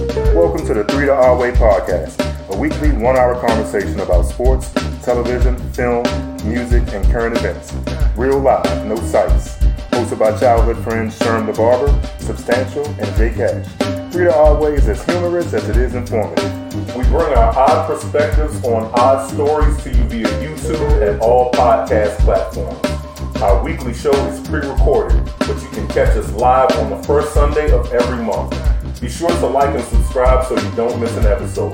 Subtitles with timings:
[0.00, 2.16] Welcome to the Three to Our Way podcast,
[2.48, 4.72] a weekly one hour conversation about sports,
[5.04, 6.04] television, film,
[6.42, 7.74] music, and current events.
[8.16, 9.58] Real life, no sites.
[9.92, 13.66] Hosted by childhood friends Sherm the Barber, Substantial, and Jay Cash.
[14.10, 16.96] Three to Our Way is as humorous as it is informative.
[16.96, 22.16] We bring our odd perspectives on odd stories to you via YouTube and all podcast
[22.20, 23.42] platforms.
[23.42, 27.70] Our weekly show is pre-recorded, but you can catch us live on the first Sunday
[27.70, 28.69] of every month.
[29.00, 31.72] Be sure to like and subscribe so you don't miss an episode.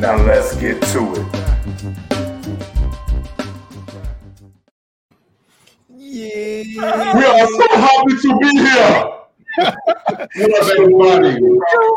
[0.00, 1.26] Now let's get to it.
[5.88, 7.16] Yeah.
[7.16, 9.12] We are so happy to be here.
[10.34, 11.34] what up, everybody?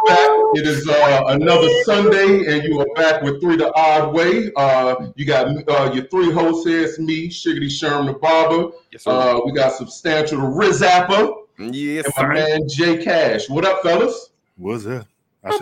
[0.07, 0.29] Back.
[0.53, 4.51] It is uh, another Sunday, and you are back with Three the Odd Way.
[4.55, 6.83] Uh, you got uh, your three hosts here.
[6.83, 8.69] It's me, Shiggity Sherm the Barber.
[8.91, 9.11] Yes, sir.
[9.11, 13.49] Uh, we got Substantial the Rizapper, yes, and my man Jay Cash.
[13.49, 14.28] What up, fellas?
[14.59, 15.07] What's that?
[15.41, 15.61] I should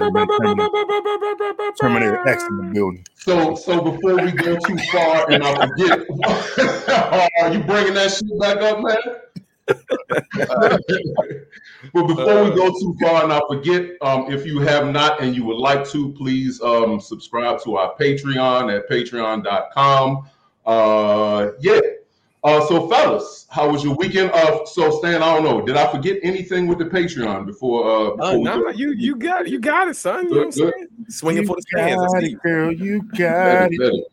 [1.80, 3.06] Terminator, X in the building.
[3.14, 6.00] So, so before we go too far, and I forget,
[7.40, 8.98] are you bringing that shit back up, man?
[11.94, 15.36] but before we go too far, and I forget, um, if you have not and
[15.36, 20.28] you would like to, please um, subscribe to our Patreon at patreon.com.
[20.66, 21.80] Uh, yeah.
[22.48, 24.32] Uh, so, fellas, how was your weekend?
[24.32, 25.66] Uh, so, Stan, I don't know.
[25.66, 27.84] Did I forget anything with the Patreon before?
[27.86, 28.70] Uh, before Uh, we nah, go?
[28.70, 30.24] you you got you got it, son.
[30.24, 30.88] You know what I'm saying?
[31.10, 32.02] Swinging You for the stands.
[32.02, 32.72] Let's got it, girl.
[32.72, 34.10] You got Better, it.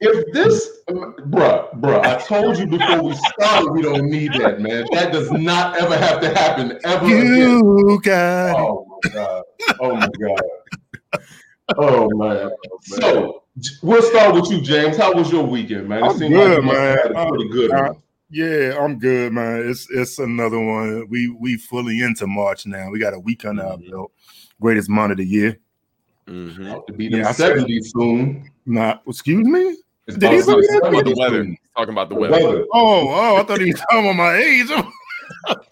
[0.00, 4.86] if this, bruh, bruh, I told you before we started, we don't need that, man.
[4.92, 7.36] That does not ever have to happen ever again.
[7.36, 8.56] You got it.
[8.56, 9.42] Oh my god!
[9.78, 11.20] Oh my god!
[11.76, 12.50] Oh man!
[12.84, 13.40] So J-
[13.82, 14.96] we'll start with you, James.
[14.96, 16.02] How was your weekend, man?
[16.04, 17.14] I'm seemed good, you must have man.
[17.16, 17.96] had a pretty good one.
[18.32, 19.68] Yeah, I'm good, man.
[19.68, 21.08] It's it's another one.
[21.08, 22.88] We we fully into March now.
[22.90, 23.90] We got a week under our Mm-hmm.
[23.90, 24.12] belt.
[24.60, 25.58] Greatest month of the year.
[26.28, 26.66] Mm-hmm.
[26.66, 28.50] About to be them yeah, I said- 70 soon.
[28.66, 29.76] Nah, excuse me.
[30.06, 30.80] It's Did he about to be say that?
[30.82, 31.36] Talking about the weather.
[31.44, 31.56] soon.
[31.76, 32.44] Talking about the The weather.
[32.48, 32.64] weather.
[32.72, 34.68] Oh, oh, I thought he was talking about my age.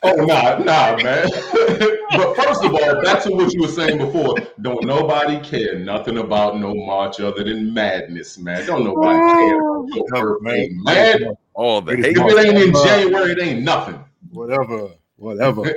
[0.02, 1.28] Oh nah, nah, man.
[2.10, 4.36] but first of all, back to what you were saying before.
[4.62, 8.64] Don't nobody care nothing about no March other than madness, man.
[8.66, 9.38] Don't nobody oh.
[9.38, 11.36] care about your Oh, birthday, man.
[11.54, 12.16] All the hate.
[12.16, 14.02] If it ain't in January, it ain't nothing.
[14.30, 15.64] Whatever, whatever.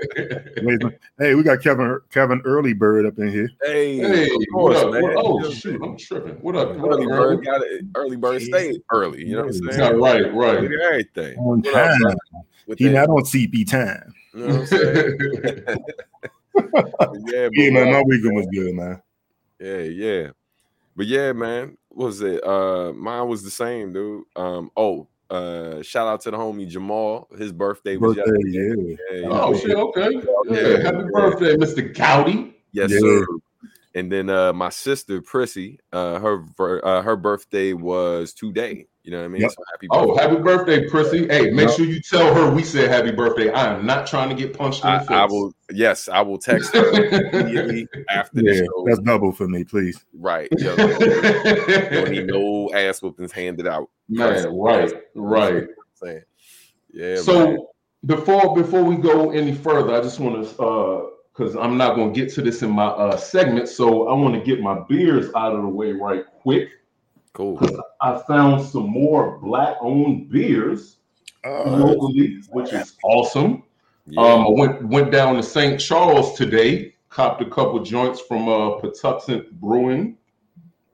[1.19, 3.49] hey, we got Kevin Kevin Early Bird up in here.
[3.63, 4.91] Hey, Hey, of what course, up?
[4.93, 5.01] man.
[5.01, 6.35] What- oh You know what shoot, I'm I'm tripping.
[6.35, 6.69] What up?
[6.69, 6.81] saying?
[6.81, 7.85] What up, Early Early bird got it.
[7.95, 9.25] Early bird stayed early.
[9.25, 9.99] You know what I'm saying?
[9.99, 10.57] right, right.
[10.57, 11.37] Everything.
[11.39, 12.15] On time.
[12.61, 12.67] Son?
[12.67, 14.13] With He that, not on CP time.
[14.33, 15.17] you know what I'm saying?
[16.55, 19.01] yeah, but Yeah, man, uh, my weekend was good, man.
[19.59, 20.27] Yeah, yeah.
[20.95, 22.43] But yeah, man, what was it?
[22.43, 24.23] Uh mine was the same, dude.
[24.35, 27.27] Um, oh, uh, shout out to the homie Jamal.
[27.37, 28.97] His birthday was Birthday, yesterday.
[29.11, 29.17] yeah.
[29.21, 29.59] Yeah, oh yeah.
[29.59, 30.09] shit, okay.
[30.49, 30.77] Yeah, Yeah.
[30.83, 31.95] happy birthday, Mr.
[31.95, 32.53] Gowdy.
[32.73, 32.99] Yes, Yeah.
[32.99, 33.25] sir.
[33.95, 36.43] And then uh my sister Prissy, uh her
[36.83, 38.87] uh, her birthday was today.
[39.03, 39.41] You know what I mean?
[39.41, 39.51] Yep.
[39.51, 41.27] So happy Oh, happy birthday, Prissy.
[41.27, 41.75] Hey, make Yeah.
[41.75, 43.49] sure you tell her we said happy birthday.
[43.49, 45.09] I am not trying to get punched in the I, face.
[45.09, 48.85] I will yes, I will text her immediately after the Yeah, show.
[48.85, 50.05] that's double for me, please.
[50.13, 50.49] Right.
[50.57, 50.75] Yo,
[52.05, 53.89] need no ass whoopings handed out.
[54.07, 55.53] Man, right, right.
[55.53, 56.23] You know what I'm saying?
[56.93, 57.23] Yeah, man.
[57.23, 57.71] So
[58.05, 62.11] before before we go any further, I just want to uh because I'm not gonna
[62.11, 65.55] get to this in my uh segment, so I want to get my beers out
[65.55, 66.69] of the way right quick.
[67.33, 67.59] Cool.
[68.01, 70.97] I found some more black-owned beers
[71.45, 73.63] locally, which is awesome.
[74.07, 74.21] Yeah.
[74.21, 75.79] Um, I went went down to St.
[75.79, 80.17] Charles today, copped a couple joints from uh Patuxent Brewing.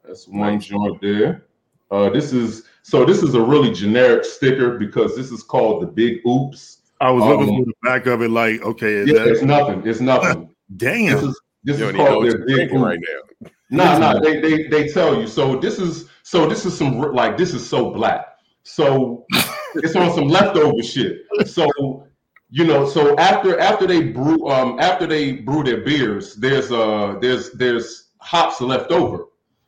[0.05, 0.65] That's one Nice.
[0.65, 1.45] joint there.
[1.89, 5.87] Uh, this is so this is a really generic sticker because this is called the
[5.87, 6.77] Big Oops.
[6.99, 9.83] I was looking Um, for the back of it, like, okay, is Yeah, it's nothing.
[9.85, 10.49] It's nothing.
[10.77, 12.81] Damn, This is this you is don't even know called their Big Oops.
[12.81, 13.49] right now.
[13.69, 15.27] Nah, nah, they, they they tell you.
[15.27, 18.37] So this is so this is some like this is so black.
[18.63, 19.25] So
[19.75, 21.21] it's on some leftover shit.
[21.45, 22.05] So
[22.49, 27.15] you know, so after after they brew um after they brew their beers, there's uh
[27.21, 29.27] there's there's hops left over.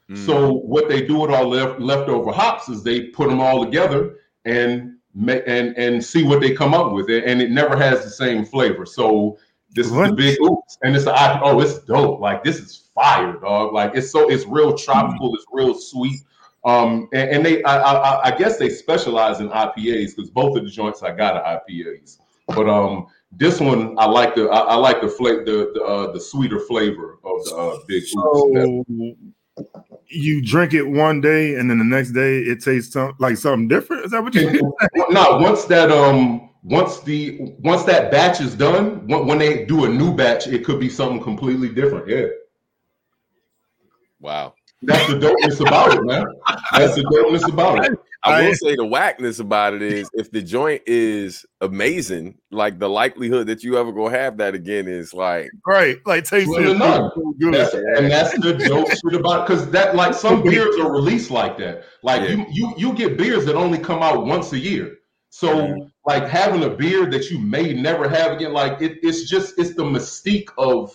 [0.10, 0.18] Mm.
[0.26, 4.18] So what they do with all left leftover hops is they put them all together
[4.44, 8.10] and make and and see what they come up with, and it never has the
[8.10, 8.86] same flavor.
[8.86, 9.38] So
[9.72, 12.20] this is the big oops, and it's oh, it's dope.
[12.20, 13.72] Like this is fire, dog.
[13.72, 16.20] Like it's so it's real tropical, it's real sweet.
[16.66, 20.64] Um, and, and they I, I I guess they specialize in IPAs because both of
[20.66, 22.18] the joints I got are IPAs.
[22.48, 26.12] But um, this one I like the I, I like the flavor the the, uh,
[26.12, 29.16] the sweeter flavor of the uh, big So
[30.08, 33.68] you drink it one day and then the next day it tastes some, like something
[33.68, 34.06] different.
[34.06, 34.52] Is that what you?
[35.10, 39.86] no, once that um once the once that batch is done, when, when they do
[39.86, 42.08] a new batch, it could be something completely different.
[42.08, 42.28] Yeah.
[44.20, 44.54] Wow.
[44.82, 46.26] That's the dopeness about it, man.
[46.72, 48.00] That's the dopeness about it.
[48.24, 52.90] I will say the whackness about it is if the joint is amazing, like the
[52.90, 55.98] likelihood that you ever gonna have that again is like Right.
[56.06, 56.78] Like taste Slim it.
[56.80, 57.54] so good.
[57.54, 61.58] That's, and that's the dope shit about because that like some beers are released like
[61.60, 61.84] that.
[62.04, 62.36] Like Yeah.
[62.36, 64.98] you you you get beers that only come out once a year.
[65.30, 69.58] So like having a beer that you may never have again, like it, it's just
[69.58, 70.94] it's the mystique of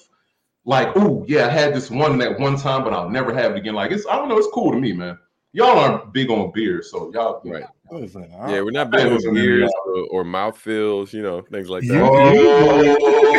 [0.64, 3.58] like, oh yeah, I had this one that one time, but I'll never have it
[3.58, 3.74] again.
[3.74, 5.18] Like it's I don't know, it's cool to me, man.
[5.52, 7.64] Y'all aren't big on beer, so y'all Right.
[7.90, 10.06] Listen, yeah, we're not big on beers y'all.
[10.10, 12.02] or, or mouthfeels, you know, things like that.
[12.02, 13.34] Oh,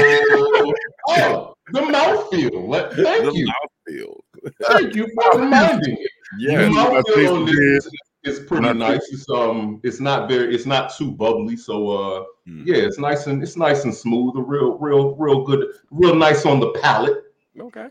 [1.10, 2.68] oh, the mouthfeel.
[2.68, 3.48] Let- Thank The you.
[3.48, 4.20] mouthfeel.
[4.68, 6.08] Thank you for reminding me.
[6.40, 6.60] Yeah.
[6.60, 7.90] The I mouthfeel taste on this
[8.26, 9.08] is, is pretty When I nice.
[9.12, 11.56] It's um, it's not very, it's not too bubbly.
[11.58, 12.64] So uh, Hmm.
[12.66, 14.36] yeah, it's nice and it's nice and smooth.
[14.38, 17.24] A real, real, real good, real nice on the palate.
[17.60, 17.88] Okay.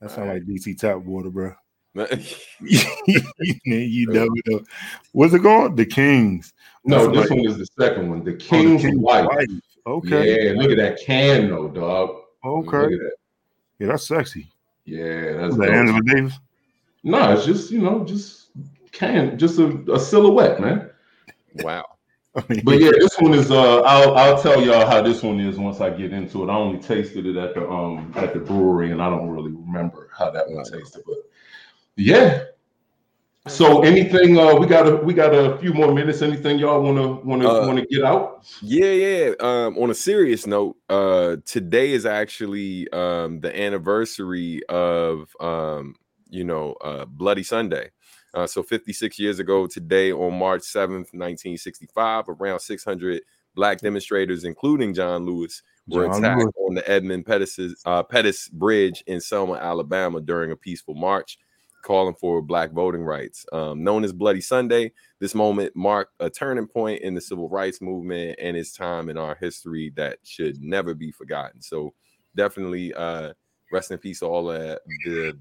[0.00, 1.52] that sound like DC tap water, bro.
[1.94, 2.06] yeah,
[3.64, 4.60] you never know.
[5.12, 5.76] What's it called?
[5.76, 6.54] The Kings.
[6.84, 9.24] No, That's this like- one is the second one, the Oh, the King's King's White.
[9.26, 9.48] White.
[9.86, 10.46] Okay.
[10.46, 12.08] Yeah, look at that can though, dog.
[12.44, 12.94] Look Okay.
[12.94, 13.12] at that.
[13.80, 14.50] Yeah, that's sexy.
[14.86, 15.74] Yeah, that's The dope.
[15.74, 16.38] Angela Davis.
[17.02, 18.39] No, it's just you know, just
[18.92, 20.90] can, just a, a silhouette, man.
[21.56, 21.84] wow.
[22.62, 23.50] But yeah, this one is.
[23.50, 26.52] Uh, I'll I'll tell y'all how this one is once I get into it.
[26.52, 30.10] I only tasted it at the um at the brewery, and I don't really remember
[30.16, 31.02] how that one tasted.
[31.04, 31.16] But
[31.96, 32.44] yeah.
[33.48, 34.38] So anything?
[34.38, 36.22] Uh, we got a we got a few more minutes.
[36.22, 38.46] Anything y'all want to want to Uh, want to get out?
[38.62, 39.32] Yeah, yeah.
[39.40, 45.96] Um, on a serious note, uh, today is actually um, the anniversary of um,
[46.28, 47.90] you know uh, Bloody Sunday.
[48.34, 53.22] Uh, so 56 years ago today, on March 7th, 1965, around 600
[53.54, 56.54] black demonstrators, including John Lewis, were John attacked Lewis.
[56.68, 61.38] on the Edmund Pettus, uh, Pettus Bridge in Selma, Alabama, during a peaceful march
[61.82, 63.46] calling for black voting rights.
[63.52, 67.80] Um, known as Bloody Sunday, this moment marked a turning point in the civil rights
[67.80, 71.60] movement and its time in our history that should never be forgotten.
[71.62, 71.94] So,
[72.36, 73.32] definitely, uh,
[73.72, 74.80] rest in peace to all the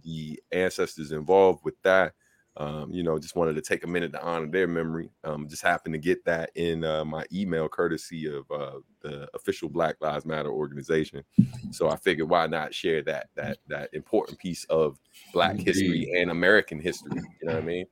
[0.04, 2.14] the ancestors involved with that.
[2.60, 5.10] Um, you know, just wanted to take a minute to honor their memory.
[5.24, 9.70] Um, just happened to get that in uh, my email, courtesy of uh, the official
[9.70, 11.24] Black Lives Matter organization.
[11.72, 15.00] So I figured, why not share that that that important piece of
[15.32, 17.16] Black history and American history?
[17.16, 17.86] You know what I mean?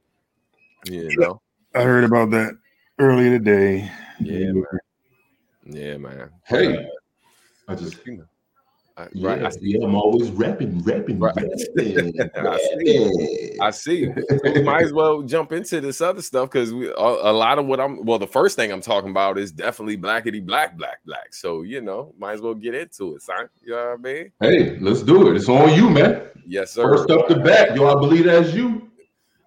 [0.86, 1.42] You know,
[1.74, 2.58] I heard about that
[3.00, 3.90] earlier today.
[4.20, 4.64] yeah, man.
[5.66, 6.30] Yeah, man.
[6.46, 6.84] Hey, Uh,
[7.70, 8.26] I just you know,
[8.98, 9.44] I- yeah, right.
[9.44, 11.36] I, yeah, I'm always rapping, rapping, Right.
[11.36, 13.58] rapping, I see.
[13.62, 14.06] I see.
[14.06, 17.60] So we might as well jump into this other stuff because we a, a lot
[17.60, 20.98] of what I'm well, the first thing I'm talking about is definitely blackety black, black,
[21.06, 21.34] black.
[21.36, 23.50] So you know, might as well get into it, son.
[23.64, 24.32] You know what I mean?
[24.40, 25.36] Hey, let's do it.
[25.36, 26.24] It's on you, man.
[26.48, 26.84] Yes, sir.
[26.84, 28.87] First up the bat, yo, I believe that's you.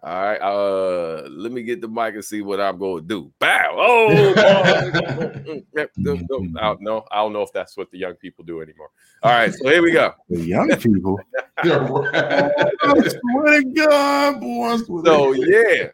[0.02, 3.32] All right, uh, let me get the mic and see what I'm going to do.
[3.38, 3.76] Bow.
[3.76, 5.62] Oh, oh.
[5.76, 7.05] I don't know.
[7.11, 8.88] I don't know if that's what the young people do anymore.
[9.23, 10.14] All right, so here we go.
[10.31, 11.20] The young people.
[11.58, 11.69] I
[12.82, 14.69] swear to God, boy.
[14.69, 15.88] I swear to So yeah.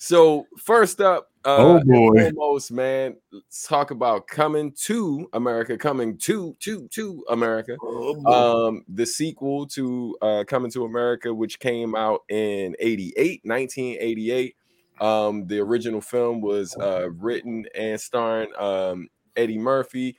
[0.00, 2.30] So first up, uh, Oh, boy.
[2.36, 7.76] Almost man, let's talk about coming to America, coming to to to America.
[7.82, 8.30] Oh, boy.
[8.30, 14.56] Um, the sequel to uh, Coming to America, which came out in 88, 1988.
[15.00, 20.16] Um, the original film was uh, written and starring um, Eddie Murphy.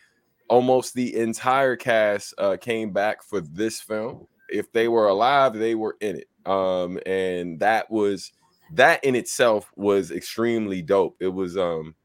[0.47, 4.27] Almost the entire cast uh, came back for this film.
[4.49, 6.27] If they were alive, they were in it.
[6.45, 8.31] Um, and that was
[8.73, 11.15] that in itself was extremely dope.
[11.19, 11.95] It was um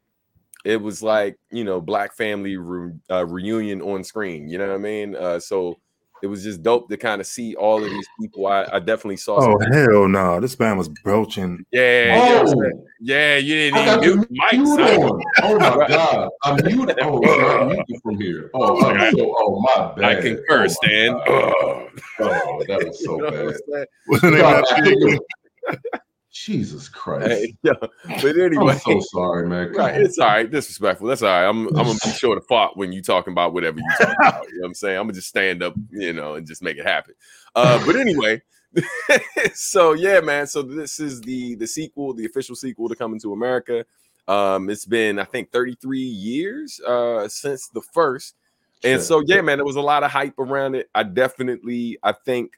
[0.65, 4.75] it was like you know black family re- uh, reunion on screen you know what
[4.75, 5.79] i mean uh so
[6.23, 9.17] it was just dope to kind of see all of these people i, I definitely
[9.17, 10.39] saw oh some, hell no!
[10.41, 11.65] This man was belching.
[11.73, 12.87] yeah you know what I'm Oh, saying?
[13.01, 15.01] yeah you didn't I even the mute the mic mute son.
[15.01, 15.23] on.
[15.43, 16.99] Oh my god, I'm muted.
[17.01, 18.51] Oh, I'm muted from here.
[18.53, 20.19] Oh, I'm so, oh my bad.
[20.19, 21.55] i concur Oh, stan my Ugh.
[21.61, 22.03] God.
[22.21, 23.17] Oh, that was so
[24.23, 25.21] You know what I'm bad.
[26.33, 26.61] Saying?
[26.61, 26.89] What's the name God, of I that think chicken?
[26.89, 27.29] it- Jesus Christ.
[27.29, 27.73] Hey, yeah.
[28.23, 29.73] but anyway I'm so sorry, man.
[29.73, 30.51] Right, it's all right.
[30.51, 31.07] Disrespectful.
[31.09, 31.49] That's all right.
[31.49, 34.45] I'm I'm gonna be sure to fought when you talking about whatever you talking about.
[34.49, 34.97] You know what I'm saying?
[34.99, 37.15] I'm gonna just stand up, you know, and just make it happen.
[37.55, 38.41] Uh, but anyway,
[39.55, 40.47] so yeah, man.
[40.47, 43.85] So this is the the sequel, the official sequel to Coming to America.
[44.29, 48.37] Um, it's been I think 33 years uh since the first,
[48.85, 49.03] and Shit.
[49.09, 50.89] so yeah, man, there was a lot of hype around it.
[50.95, 52.53] I definitely, I think,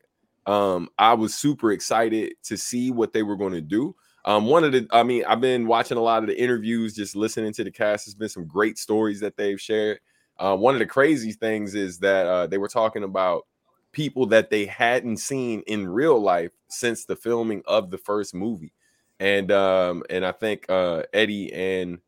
[0.47, 3.95] um, I was super excited to see what they were going to do.
[4.25, 7.17] Um, one of the, I mean, I've been watching a lot of the interviews, just
[7.17, 8.07] listening to the cast.
[8.07, 10.01] There's been some great stories that they've shared.
[10.39, 13.47] Uh, one of the crazy things is that uh, they were talking about
[13.93, 18.73] people that they hadn't seen in real life since the filming of the first movie.
[19.21, 21.99] And um and I think uh Eddie and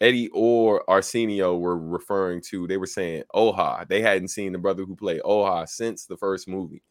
[0.00, 3.86] Eddie or Arsenio were referring to, they were saying Oha.
[3.88, 6.82] They hadn't seen the brother who played Oha since the first movie.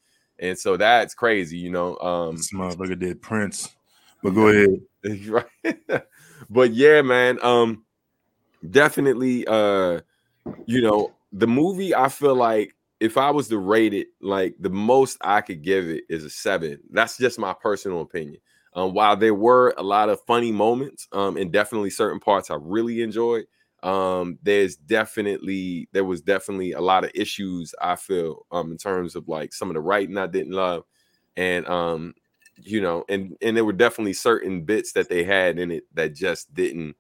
[0.42, 1.98] And so that's crazy, you know.
[2.00, 3.76] Um This motherfucker did Prince.
[4.24, 4.82] But go ahead.
[5.28, 6.04] right.
[6.50, 7.40] but yeah, man.
[7.42, 7.86] Um
[8.70, 10.02] definitely uh
[10.66, 14.70] you know, the movie I feel like if I was to rate it, like the
[14.70, 16.80] most I could give it is a seven.
[16.92, 18.42] That's just my personal opinion.
[18.74, 22.58] Um, while there were a lot of funny moments, um, and definitely certain parts I
[22.62, 23.46] really enjoyed,
[23.84, 29.16] um, there's definitely there was definitely a lot of issues I feel um in terms
[29.16, 30.84] of like some of the writing I didn't love,
[31.38, 32.14] and um,
[32.58, 36.16] you know, and and there were definitely certain bits that they had in it that
[36.16, 36.96] just didn't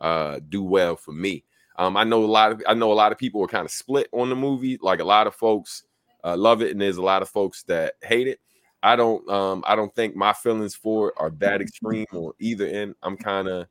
[0.00, 1.44] uh do well for me.
[1.76, 3.70] Um, I know a lot of I know a lot of people were kind of
[3.70, 4.78] split on the movie.
[4.80, 5.84] Like a lot of folks
[6.24, 8.38] uh, love it, and there's a lot of folks that hate it.
[8.82, 12.66] I don't um I don't think my feelings for it are that extreme or either
[12.66, 12.94] end.
[13.02, 13.66] I'm kind of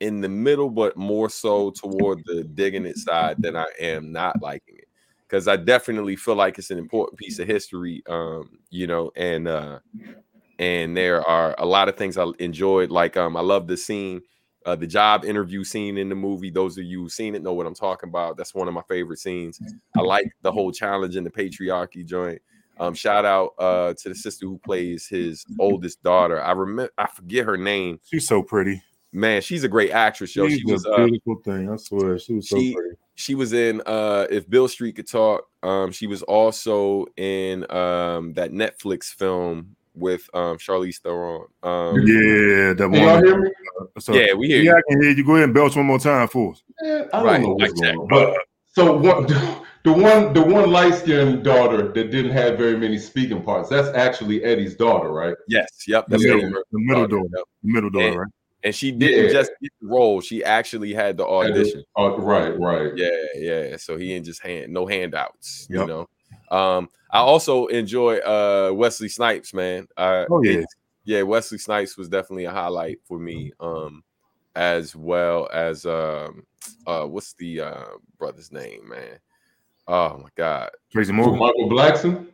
[0.00, 4.40] in the middle, but more so toward the digging it side than I am not
[4.42, 4.88] liking it.
[5.28, 8.02] Because I definitely feel like it's an important piece of history.
[8.08, 9.78] Um, you know, and uh
[10.58, 12.90] and there are a lot of things I enjoyed.
[12.90, 14.20] Like um, I love the scene,
[14.66, 16.50] uh, the job interview scene in the movie.
[16.50, 18.36] Those of you who've seen it know what I'm talking about.
[18.36, 19.60] That's one of my favorite scenes.
[19.96, 22.42] I like the whole challenge in the patriarchy joint.
[22.78, 26.42] Um, shout out uh, to the sister who plays his oldest daughter.
[26.42, 28.00] I remember I forget her name.
[28.04, 28.82] She's so pretty.
[29.12, 30.48] Man, she's a great actress, yo.
[30.48, 31.70] She's She was a uh, beautiful thing.
[31.70, 32.18] I swear.
[32.18, 32.96] She was so she- pretty.
[33.16, 35.46] she was in uh if Beale Street could talk.
[35.62, 41.46] Um, she was also in um that Netflix film with um Charlize Theron.
[41.62, 43.24] Um, Yeah, that Can y'all one.
[43.24, 43.50] hear me?
[43.98, 44.76] So, yeah, we hear yeah, you.
[44.76, 45.24] I can hear you.
[45.24, 46.62] Go ahead and belch one more time for us.
[46.84, 48.08] Eh, I don't Right, know what's like going on.
[48.08, 48.36] But
[48.72, 49.26] so what
[49.84, 53.88] the one the one light skinned daughter that didn't have very many speaking parts, that's
[53.96, 55.34] actually Eddie's daughter, right?
[55.48, 56.06] Yes, yep.
[56.08, 57.44] That's Yeah, the, the middle daughter Yep.
[57.64, 58.28] The middle daughter, And- right?
[58.62, 59.32] And she didn't Yeah.
[59.32, 61.82] just get the role; she actually had the audition.
[61.96, 62.92] Oh, right, right.
[62.94, 63.76] Yeah, yeah.
[63.78, 65.66] So he ain't just hand no handouts.
[65.70, 66.08] You know.
[66.50, 69.88] Um, I also enjoy uh Wesley Snipes, man.
[69.96, 70.62] Uh, Oh, yeah.
[71.04, 71.22] yeah.
[71.22, 73.52] Wesley Snipes was definitely a highlight for me.
[73.60, 74.04] Um,
[74.56, 76.44] as well as um,
[76.86, 77.84] uh, what's the uh
[78.18, 79.18] brother's name, man?
[79.88, 80.70] Oh my god.
[80.92, 81.38] Tracy Who, Morgan.
[81.38, 82.26] Michael Blackson?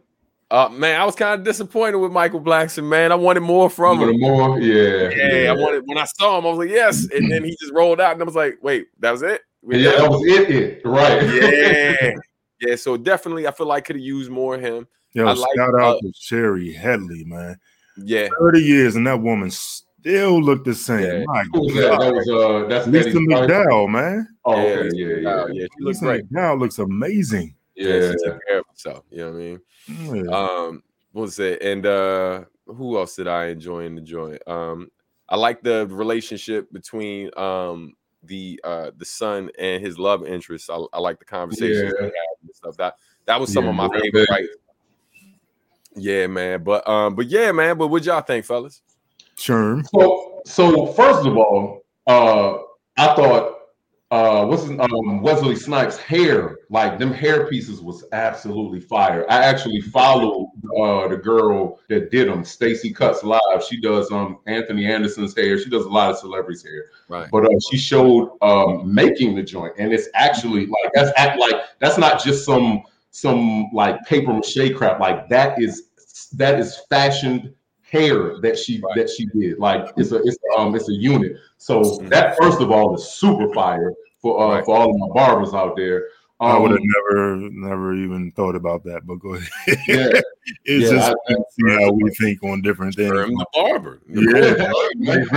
[0.48, 3.10] Uh, man, I was kind of disappointed with Michael Blackson, man.
[3.10, 4.20] I wanted more from From him.
[4.20, 7.08] more, yeah, Yeah, I wanted when I saw him, I was like, yes.
[7.12, 9.40] And then he just rolled out, and I was like, wait, that was it?
[9.62, 11.22] We Yeah, that was it, it right.
[11.34, 12.12] yeah,
[12.60, 12.76] yeah.
[12.76, 14.86] So definitely, I feel like could have used more of him.
[15.14, 17.58] Yo, I like, shout out uh, to Shari Headley, man.
[17.96, 21.00] Yeah, 30 years and that woman still look the same.
[21.00, 21.24] Yeah.
[21.26, 21.90] My Who was that?
[21.90, 22.14] That God.
[22.14, 24.28] was uh, that's Lisa McDowell, man.
[24.44, 25.66] Oh, yeah, okay, Lisa yeah, yeah, yeah.
[25.76, 26.32] She looks Lisa great.
[26.32, 27.55] McDowell looks amazing.
[27.76, 28.12] Yeah, yeah.
[28.24, 29.04] took care of herself.
[29.10, 29.60] You know what I mean?
[30.26, 30.32] Yeah.
[30.32, 31.62] Um, what was it?
[31.62, 34.40] And uh, who else did I enjoy in the joint?
[34.48, 34.90] Um,
[35.28, 40.70] I like the relationship between um the uh the son and his love interest.
[40.70, 41.90] I, I like the conversations Yeah.
[42.00, 42.76] they had and stuff.
[42.76, 42.94] That
[43.26, 44.12] that was some Yeah, of my favorite.
[44.12, 44.30] big.
[44.30, 44.48] Right?
[45.96, 46.62] Yeah, man.
[46.62, 47.78] But um, but yeah, man.
[47.78, 48.82] But what y'all think, fellas?
[49.36, 49.84] Sherm.
[49.94, 52.54] So, so first of all, uh,
[52.96, 53.55] I thought
[54.12, 59.26] uh, what's his, um, Wesley Snipes' hair, like them hair pieces, was absolutely fire.
[59.28, 60.48] I actually followed
[60.78, 63.64] uh, the girl that did them, Stacy Cuts Live.
[63.68, 65.58] She does um Anthony Anderson's hair.
[65.58, 66.84] She does a lot of celebrities' hair.
[67.08, 67.28] Right.
[67.32, 71.56] But uh, she showed um, making the joint, and it's actually like that's act like
[71.80, 75.00] that's not just some some like paper mache crap.
[75.00, 75.88] Like that is
[76.34, 77.52] that is fashioned
[77.90, 78.96] hair that she Right.
[78.96, 79.58] that she did.
[79.58, 81.36] Like it's a it's a, um it's a unit.
[81.58, 84.64] So that first of all is super fire for uh, Right.
[84.64, 86.08] for all of my barbers out there.
[86.38, 89.06] I would have Um, never, never even thought about that.
[89.06, 89.48] But go ahead.
[89.88, 90.20] yeah,
[90.66, 93.10] it's Yeah, just I- to see how we think on different things.
[93.10, 94.00] Herm the barber.
[94.06, 94.22] Yeah.
[94.32, 95.30] Herm I- the Makes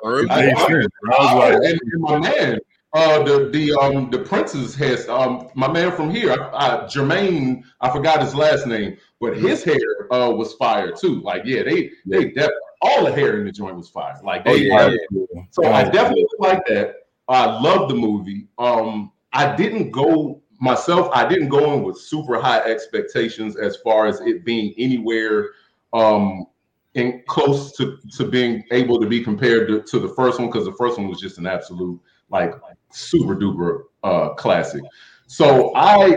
[0.00, 0.26] barber.
[0.28, 0.92] sense.
[1.10, 2.58] I was like, and, and my man,
[2.94, 7.62] uh, the the um the Prince's has um my man from here, I, I, Jermaine,
[7.80, 11.20] I forgot his last name, but his hair uh was fire too.
[11.20, 14.18] Like yeah, they they definitely all the hair in the joint was fire.
[14.22, 15.42] Like they, Oh, they, yeah.
[15.50, 16.94] so I definitely like that.
[17.28, 18.46] I love the movie.
[18.56, 21.10] Um, I didn't go myself.
[21.12, 25.50] I didn't go in with super high expectations as far as it being anywhere
[25.92, 26.46] um
[26.94, 30.64] in close to to being able to be compared to, to the first one because
[30.64, 32.54] the first one was just an absolute like
[32.90, 34.82] super duper uh classic.
[35.26, 36.16] So I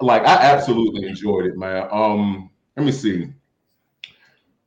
[0.00, 1.88] like I absolutely enjoyed it, man.
[1.90, 3.28] Um, let me see.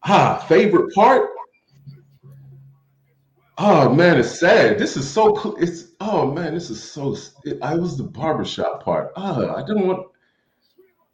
[0.03, 1.29] Ah, favorite part.
[3.57, 4.79] Oh man, it's sad.
[4.79, 5.55] This is so cool.
[5.57, 7.15] It's oh man, this is so.
[7.45, 9.11] It, I was the barbershop part.
[9.15, 10.07] Ah, I didn't want.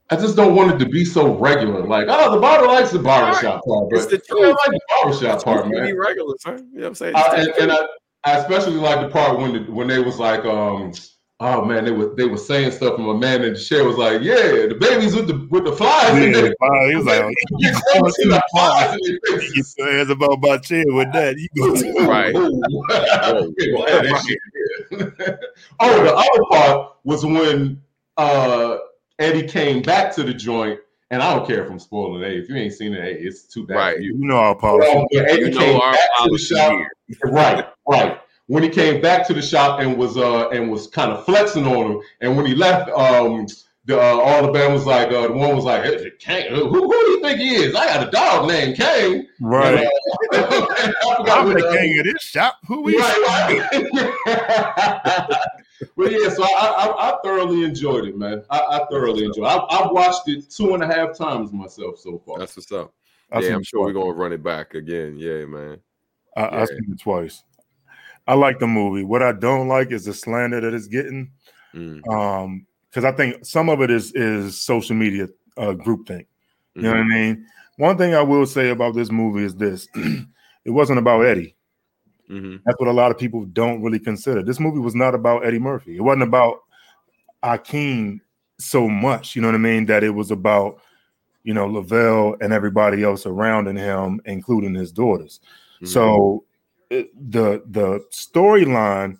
[0.10, 1.86] I just don't want it to be so regular.
[1.86, 4.80] Like, oh, the barber likes the barbershop part, But It's the I don't like the
[4.90, 5.86] barbershop part, man.
[5.86, 6.70] Be regular, son.
[6.72, 7.16] You know what I'm saying?
[7.16, 7.88] I, and, and I,
[8.24, 10.92] I especially like the part when the, when they was like, um,
[11.40, 13.98] oh man, they were they were saying stuff, and my man in the chair was
[13.98, 16.14] like, yeah, the babies with the with the flies.
[16.14, 19.54] Yeah, they, wow, he was like, oh, you can't see the flies in their you
[19.54, 20.10] get faces.
[20.10, 21.38] about my chair with that.
[21.38, 22.36] You go Right.
[22.36, 24.40] Okay, well, add that shit
[24.92, 25.14] in.
[25.80, 27.82] oh, the other part was when
[28.18, 28.78] uh,
[29.20, 30.80] Eddie came back to the joint,
[31.12, 32.38] and I don't care if I'm spoiling it.
[32.38, 33.96] If you ain't seen it, hey, it's too bad Right.
[33.98, 34.18] for you.
[34.18, 34.88] You know our policy.
[34.94, 36.88] Well, when You know our back to the policy shop,
[37.26, 38.22] right, right.
[38.48, 41.68] When he came back to the shop and was uh and was kind of flexing
[41.68, 43.46] on him, and when he left, um,
[43.86, 46.70] the uh, all the band was like, uh, the one was like, hey, Kane, who,
[46.70, 47.76] who do you think he is?
[47.76, 49.28] I got a dog named Kane.
[49.40, 49.80] Right.
[49.80, 49.90] And,
[50.34, 52.58] uh, I forgot I'm what, the king of this shop.
[52.68, 53.00] Who is?
[53.00, 53.70] Right,
[54.26, 55.38] right.
[55.96, 58.44] but yeah, so I, I, I thoroughly enjoyed it, man.
[58.50, 59.46] I, I thoroughly enjoyed.
[59.46, 59.50] it.
[59.50, 62.40] I, I've watched it two and a half times myself so far.
[62.40, 62.94] That's what's up.
[63.32, 65.16] I yeah, I'm sure we're gonna run it back again.
[65.18, 65.80] Yeah, man.
[66.36, 66.66] I, I Yeah.
[66.66, 67.44] seen it twice.
[68.28, 69.04] I like the movie.
[69.04, 71.32] What I don't like is the slander that it's getting.
[71.76, 76.26] Mm, Um, because I think some of it is is social media uh groupthink.
[76.76, 77.10] You know what I mhm.
[77.10, 77.46] mean?
[77.78, 81.56] One thing I will say about this movie is this: it wasn't about Eddie.
[82.30, 82.62] Mhm.
[82.66, 84.44] That's what a lot of people don't really consider.
[84.44, 85.98] This movie was not about Eddie Murphy.
[85.98, 86.60] It wasn't about
[87.44, 88.20] Akeem
[88.60, 89.36] so much.
[89.36, 89.86] You know what I mean?
[89.88, 90.82] That it was about
[91.44, 95.40] you know Lavelle and everybody else surrounding him, including his daughters.
[95.82, 95.88] Mhm.
[95.88, 96.44] So
[96.90, 99.18] it- the the storyline,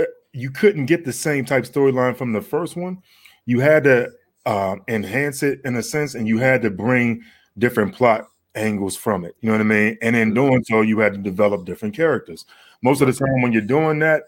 [0.00, 2.98] uh, you couldn't get the same type storyline from the first one.
[3.46, 4.10] You had to
[4.46, 7.22] uh, enhance it in a sense, and you had to bring
[7.58, 9.36] different plot angles from it.
[9.40, 9.98] You know what I mean?
[10.02, 12.44] And in doing so, you had to develop different characters.
[12.82, 14.24] Most of the time, when you're doing that,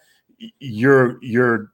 [0.59, 1.73] you're you're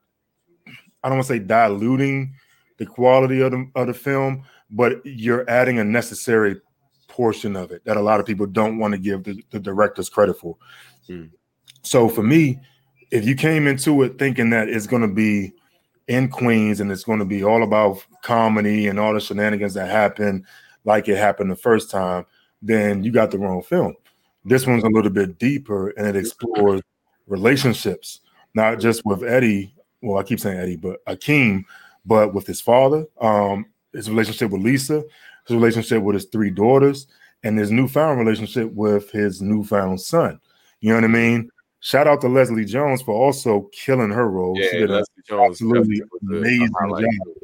[1.03, 2.35] I don't want to say diluting
[2.79, 6.61] the quality of the of the film, but you're adding a necessary
[7.09, 10.09] portion of it that a lot of people don't want to give the, the directors
[10.09, 10.57] credit for.
[11.09, 11.31] Mm.
[11.83, 12.59] So for me,
[13.11, 15.53] if you came into it thinking that it's going to be
[16.09, 19.91] in Queens and it's going to be all about comedy and all the shenanigans that
[19.91, 20.47] happen
[20.85, 22.25] like it happened the first time,
[22.63, 23.95] then you got the wrong film.
[24.45, 26.81] This one's a little bit deeper and it explores
[27.27, 28.21] relationships,
[28.55, 29.75] not just with Eddie.
[30.03, 31.65] Well, I keep saying Eddie, but Akeem,
[32.07, 35.03] but with his father, um, his relationship with Lisa,
[35.47, 37.07] his relationship with his three daughters,
[37.43, 40.41] and his newfound relationship with his newfound son.
[40.81, 41.51] You know what I mean?
[41.81, 44.59] Shout out to Leslie Jones for also killing her role.
[44.59, 47.35] Yeah, she did Leslie Jones absolutely definitely was a- a amazing job.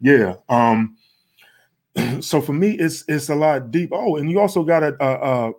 [0.00, 0.34] Yeah.
[0.48, 0.96] Um.
[2.20, 3.90] So for me, it's it's a lot deep.
[3.92, 5.52] Oh, and you also got a a, a,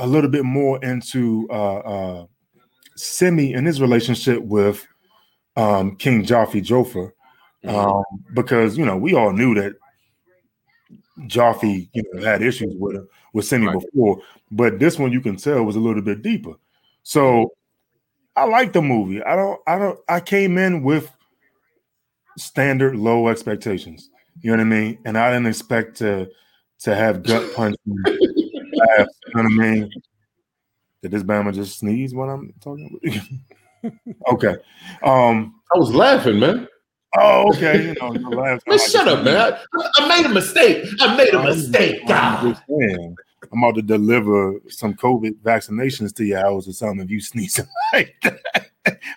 [0.00, 2.26] a little bit more into uh, uh,
[2.98, 4.86] Semmi and his relationship with
[5.56, 7.12] um, King Jaffe Joffer,
[7.64, 7.74] Mhm.
[7.74, 9.74] um, because you know we all knew that
[11.26, 13.80] Jaffe you know had issues with him with Semmi Right.
[13.80, 16.54] before, but this one you can tell was a little bit deeper.
[17.04, 17.52] So
[18.36, 19.22] I like the movie.
[19.22, 19.60] I don't.
[19.66, 19.98] I don't.
[20.08, 21.10] I came in with
[22.36, 24.10] standard low expectations.
[24.40, 24.98] You know what I mean?
[25.04, 26.28] And I didn't expect to
[26.80, 27.76] to have gut punch.
[27.86, 29.90] laughs, you know what I mean?
[31.02, 32.98] Did this Bama just sneeze when I'm talking?
[34.32, 34.56] okay.
[35.02, 35.60] Um.
[35.74, 36.68] I was laughing, man.
[37.16, 37.86] Oh, okay.
[37.86, 39.36] You know, Man, like shut up, man.
[39.36, 40.86] I, I made a mistake.
[41.00, 42.02] I made a I'm mistake.
[42.08, 43.16] I'm saying,
[43.52, 47.60] I'm about to deliver some COVID vaccinations to your house or something if you sneeze
[47.92, 48.68] like that.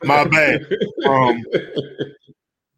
[0.03, 0.62] My bad.
[1.08, 1.43] Um,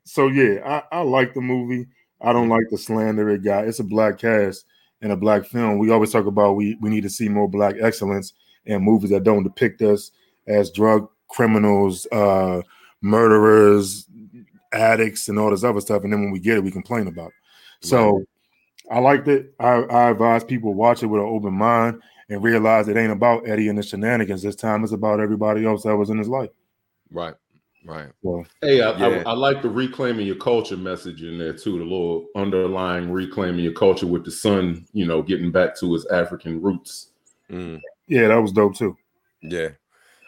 [0.06, 1.88] so yeah, I, I like the movie.
[2.22, 3.68] I don't like the slander it got.
[3.68, 4.66] It's a black cast
[5.02, 5.78] and a black film.
[5.78, 8.34] We always talk about we we need to see more black excellence
[8.66, 10.12] in movies that don't depict us
[10.48, 12.62] as drug criminals, uh,
[13.02, 14.08] murderers,
[14.74, 16.04] addicts, and all this other stuff.
[16.04, 17.30] And then when we get it, we complain about.
[17.30, 17.88] It.
[17.88, 18.26] So
[18.92, 19.54] I liked it.
[19.60, 23.48] I, I advise people watch it with an open mind and realize it ain't about
[23.48, 24.42] Eddie and the shenanigans.
[24.42, 26.50] This time it's about everybody else that was in his life.
[27.12, 27.34] Right,
[27.86, 28.10] right.
[28.24, 29.24] So Hey, I, Yeah.
[29.26, 31.78] I, I like the reclaiming your culture message in there too.
[31.78, 36.06] The little underlying reclaiming your culture with the son, you know, getting back to his
[36.08, 37.12] African roots.
[37.50, 37.80] Mm.
[38.08, 38.96] yeah, that was dope too.
[39.42, 39.70] Yeah.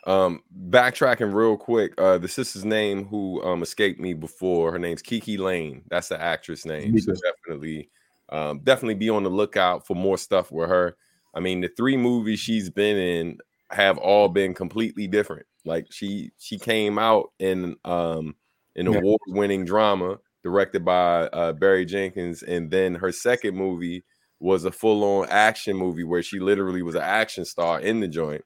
[0.08, 5.02] Um, backtracking real quick, uh, the sister's name who um escaped me before, her name's
[5.02, 5.84] Kiki Layne.
[5.90, 6.98] That's the actress name.
[7.00, 7.90] So definitely,
[8.30, 10.98] um, definitely be on the lookout for more stuff with her.
[11.36, 13.38] I mean, the three movies she's been in
[13.70, 15.46] have all been completely different.
[15.66, 18.36] Like she she came out in um
[18.76, 18.88] an Yeah.
[18.88, 24.04] award-winning drama directed by uh, Barry Jenkins, and then her second movie
[24.40, 28.44] was a full-on action movie where she literally was an action star in the joint.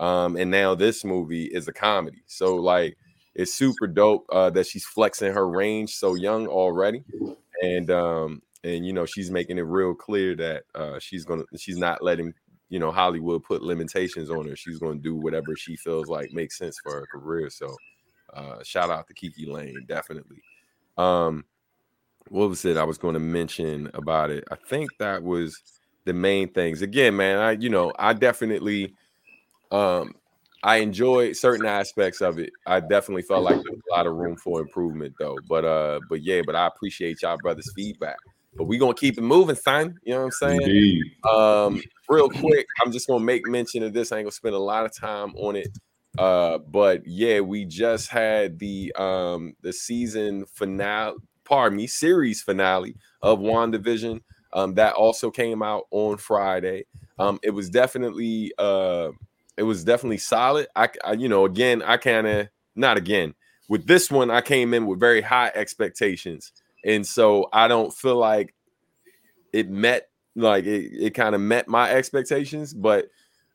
[0.00, 2.22] Um, and now this movie is a comedy.
[2.26, 2.96] So like
[3.34, 7.04] it's super dope uh, that she's flexing her range so young already.
[7.62, 11.78] and um, and you know she's making it real clear that uh, she's gonna she's
[11.78, 12.34] not letting
[12.68, 14.56] you know Hollywood put limitations on her.
[14.56, 17.50] She's gonna do whatever she feels like makes sense for her career.
[17.50, 17.74] So
[18.32, 20.42] uh, shout out to KiKi Layne, definitely.
[20.96, 21.44] Um,
[22.28, 24.44] what was it I was going to mention about it?
[24.50, 25.60] I think that was
[26.04, 26.82] the main things.
[26.82, 28.94] Again, man, I you know I definitely
[29.70, 30.14] um
[30.62, 32.50] I enjoyed certain aspects of it.
[32.66, 35.38] I definitely felt like there's a lot of room for improvement though.
[35.46, 38.16] But uh, but yeah, but I appreciate y'all brothers' feedback.
[38.56, 39.98] But we're gonna keep it moving, son.
[40.04, 40.62] You know what I'm saying?
[40.62, 41.02] Indeed.
[41.28, 44.12] Um, real quick, I'm just gonna make mention of this.
[44.12, 45.68] I ain't gonna spend a lot of time on it.
[46.18, 52.96] Uh, but yeah, we just had the um the season finale, pardon me, series finale
[53.22, 54.20] of WandaVision.
[54.52, 56.84] Um, that also came out on Friday.
[57.18, 59.10] Um, it was definitely uh
[59.56, 60.66] it was definitely solid.
[60.76, 63.34] I, I you know, again, I kind of not again
[63.68, 64.30] with this one.
[64.30, 66.52] I came in with very high expectations,
[66.84, 68.54] and so I don't feel like
[69.52, 73.06] it met like it, it kind of met my expectations, but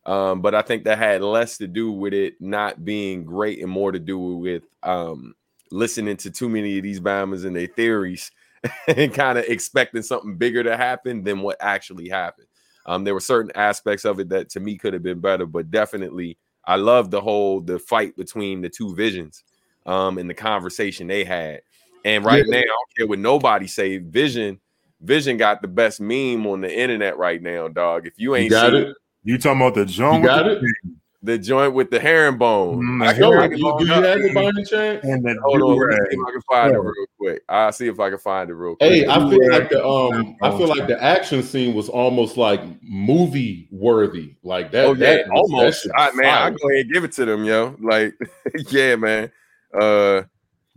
[0.06, 3.70] um, but I think that had less to do with it not being great and
[3.70, 5.34] more to do with um
[5.70, 8.30] listening to too many of these bombers and their theories
[8.88, 12.46] and kind of expecting something bigger to happen than what actually happened.
[12.86, 15.70] Um, there were certain aspects of it that to me could have been better, but
[15.70, 19.44] definitely I love the whole the fight between the two visions
[19.86, 21.60] um and the conversation they had.
[22.04, 22.52] And right Yeah.
[22.52, 24.60] now, I don't care what nobody say, Vision,
[25.02, 28.06] Vision got the best meme on the internet right now, dog.
[28.06, 28.96] If you You ain't got seen it.
[29.24, 30.22] You talking about the joint?
[30.22, 30.60] You got with it?
[30.62, 30.90] the-
[31.22, 34.34] the joint with the herringbone, Mm, I the can- I you, do you have it
[34.34, 35.04] by any chance?
[35.04, 37.42] And then Hold on, let me see if I can find it real quick.
[37.46, 38.90] I'll see if I can find it real quick.
[38.90, 39.50] Hey, I feel Yeah.
[39.58, 44.70] like the um, I feel like the action scene was almost like movie worthy, like
[44.72, 44.86] that.
[44.86, 45.88] oh yeah, that was- that almost.
[45.94, 46.50] I, man, I fire.
[46.52, 47.76] go ahead and give it to them, yo.
[47.82, 48.14] Like,
[48.70, 49.30] yeah, man.
[49.78, 50.22] Uh,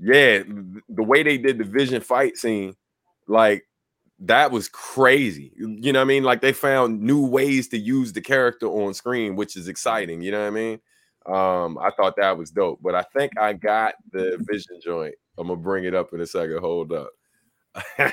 [0.04, 0.44] yeah,
[0.90, 2.76] the way they did the vision fight scene,
[3.28, 3.64] like
[4.20, 5.54] that was crazy.
[5.56, 6.24] You know what I mean?
[6.24, 10.22] Like they found new ways to use the character on screen, which is exciting.
[10.22, 10.80] You know what I mean?
[11.26, 12.80] Um, I thought that was dope.
[12.82, 15.16] But I think I got the vision joint.
[15.38, 16.60] I'm gonna bring it up in a second.
[16.60, 17.10] Hold up.
[17.98, 18.10] Dude,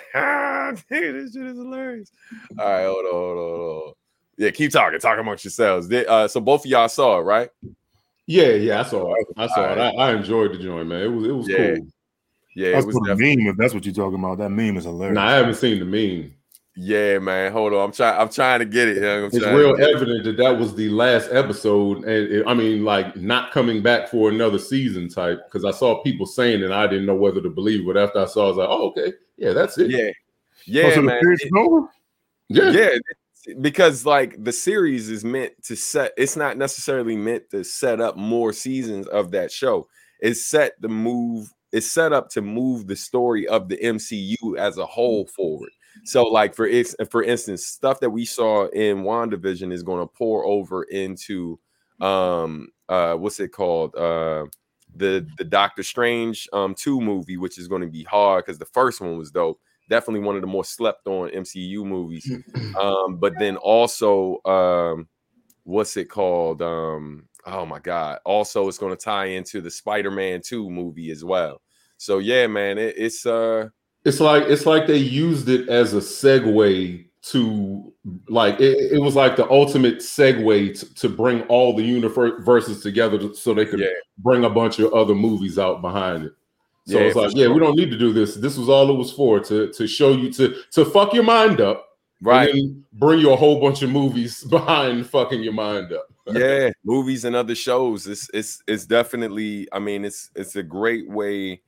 [0.89, 2.13] this shit is hilarious.
[2.59, 3.93] All right, hold on, hold on, hold on.
[4.39, 5.01] Yeah, keep talking.
[5.01, 5.93] Talk amongst yourselves.
[5.93, 7.51] Uh, so both of y'all saw it, right?
[8.31, 9.27] Yeah, yeah, I saw it.
[9.37, 9.79] I saw All it.
[9.81, 11.03] I, I enjoyed the joint, man.
[11.03, 11.75] It was it was Yeah.
[11.75, 11.87] cool.
[12.55, 13.37] Yeah, That's it was for the definitely.
[13.45, 13.47] meme.
[13.53, 15.15] If that's what you're talking about, that meme is hilarious.
[15.17, 16.33] Nah, I haven't seen the meme.
[16.77, 17.51] Yeah, man.
[17.51, 17.87] Hold on.
[17.87, 18.21] I'm trying.
[18.21, 19.03] I'm trying to get it.
[19.03, 19.25] young.
[19.25, 23.17] I'm It's real evident that that was the last episode, and it, I mean, like
[23.17, 25.41] not coming back for another season type.
[25.47, 27.85] Because I saw people saying, and I didn't know whether to believe.
[27.85, 29.91] But after I saw, it, I was like, oh, okay, yeah, that's it.
[29.91, 30.13] Yeah, Oh,
[30.67, 31.21] yeah, so man.
[31.21, 31.89] series It- is over?
[32.49, 32.63] yeah.
[32.71, 33.01] yeah, it's-
[33.61, 36.13] because like the series is meant to set.
[36.17, 39.89] It's not necessarily meant to set up more seasons of that show.
[40.21, 41.49] It's set to move.
[41.73, 45.71] It's set up to move the story of the MCU as a whole forward.
[46.05, 46.69] So, like for
[47.11, 51.59] for instance, stuff that we saw in WandaVision is going to pour over into
[52.01, 53.95] um uh what's it called?
[53.97, 54.47] Uh
[54.95, 58.65] the the Doctor Strange um 2 movie, which is going to be hard because the
[58.67, 59.61] first one was dope.
[59.91, 62.31] Definitely one of the more slept on MCU movies.
[62.81, 65.07] Um, but then also um
[65.65, 66.63] what's it called?
[66.63, 71.25] Um, oh my god, also it's going to tie into the Spider-Man 2 movie as
[71.25, 71.61] well.
[71.99, 73.69] So yeah, man, it, it's uh
[74.07, 77.93] It's like it's like they used it as a segue to
[78.29, 83.19] like it, it was like the ultimate segue to, to bring all the universes together
[83.19, 86.33] to- so they could yeah, bring a bunch of other movies out behind it.
[86.87, 87.55] So Yeah, it's like, yeah, sure.
[87.55, 88.35] we don't need to do this.
[88.37, 91.61] This was all it was for to to show you to to fuck your mind
[91.61, 91.87] up,
[92.23, 92.53] right.
[92.55, 96.07] And bring you a whole bunch of movies behind fucking your mind up.
[96.33, 98.07] yeah, movies and other shows.
[98.07, 99.69] It's it's it's definitely.
[99.73, 101.63] I mean, it's it's a great way.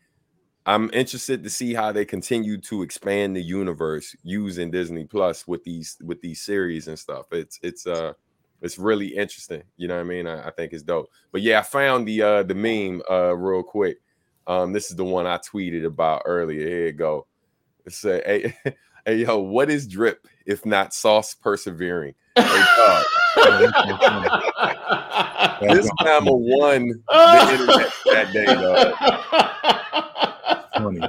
[0.64, 5.64] I'm interested to see how they continue to expand the universe using Disney Plus with
[5.64, 7.26] these with these series and stuff.
[7.32, 8.12] It's it's uh
[8.60, 9.64] it's really interesting.
[9.76, 10.26] You know what I mean?
[10.28, 11.10] I, I think it's dope.
[11.32, 13.98] But yeah, I found the uh the meme uh real quick.
[14.46, 16.66] Um, this is the one I tweeted about earlier.
[16.66, 17.26] Here you go.
[17.84, 18.56] It said, hey,
[19.04, 22.14] hey yo, what is drip if not sauce persevering?
[22.36, 22.42] Hey,
[25.62, 28.94] this Bama won the internet that day, dog.
[30.76, 31.00] Funny.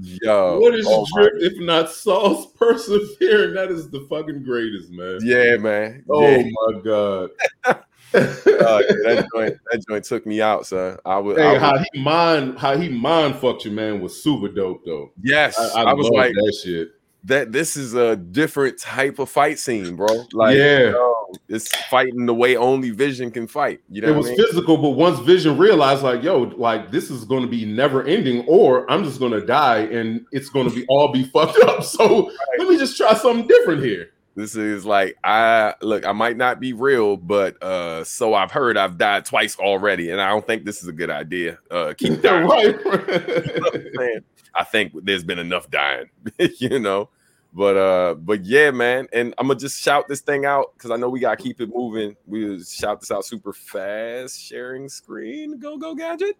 [0.00, 3.54] Yo, what is oh drip if not sauce persevering?
[3.54, 5.18] That is the fucking greatest, man.
[5.22, 6.04] Yeah, man.
[6.10, 7.30] Oh yeah, my god.
[8.14, 10.98] uh, yeah, that joint, that joint took me out, son.
[11.04, 14.22] I was, I Hey, was how he mind how he mind fucked you, man, was
[14.22, 15.12] super dope though.
[15.22, 16.88] yes, I, I, I, was like, that shit.
[17.24, 20.24] that this is a different type of fight scene, bro.
[20.32, 20.78] Like, Yeah.
[20.78, 21.10] you know,
[21.48, 23.80] it's fighting the way only Vision can fight.
[23.90, 24.38] You know, it was I mean?
[24.46, 28.44] physical, but once Vision realized, like, yo, like this is going to be never ending,
[28.46, 31.82] or I'm just going to die and it's going to be all be fucked up.
[31.82, 34.10] So let me just try something different here.
[34.34, 36.04] This is like I look.
[36.04, 40.20] I might not be real, but uh, so I've heard I've died twice already, and
[40.20, 41.58] I don't think this is a good idea.
[41.70, 42.46] Uh, keep dying.
[42.46, 42.76] right.
[42.84, 44.24] man.
[44.56, 46.10] I think there's been enough dying,
[46.58, 47.10] you know.
[47.52, 50.96] But uh, but yeah, man, and I'm gonna just shout this thing out because I
[50.96, 52.16] know we gotta keep it moving.
[52.26, 54.40] We shout this out super fast.
[54.40, 56.36] Sharing screen, go go gadget.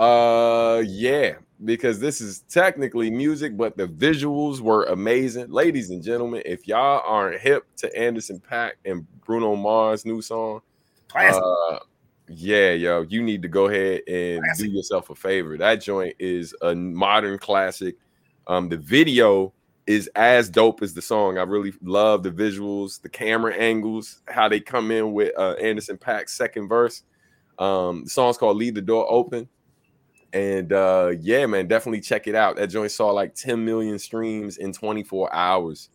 [0.00, 1.34] Uh, yeah,
[1.66, 6.42] because this is technically music, but the visuals were amazing, ladies and gentlemen.
[6.46, 10.62] If y'all aren't hip to Anderson .Paak and Bruno Mars' new song,
[11.08, 11.42] Classic.
[11.44, 11.80] uh,
[12.28, 14.68] yeah, yo, you need to go ahead and Classic.
[14.68, 15.58] do yourself a favor.
[15.58, 17.96] That joint is a modern classic.
[18.46, 19.52] Um, the video
[19.86, 21.36] is as dope as the song.
[21.36, 25.98] I really love the visuals, the camera angles, how they come in with uh, Anderson
[25.98, 27.02] .Paak's second verse.
[27.58, 29.46] Um, the song's called "Leave the Door Open,"
[30.32, 32.56] and uh, yeah, man, definitely check it out.
[32.56, 35.88] That joint saw like 10 million streams in 24 hours.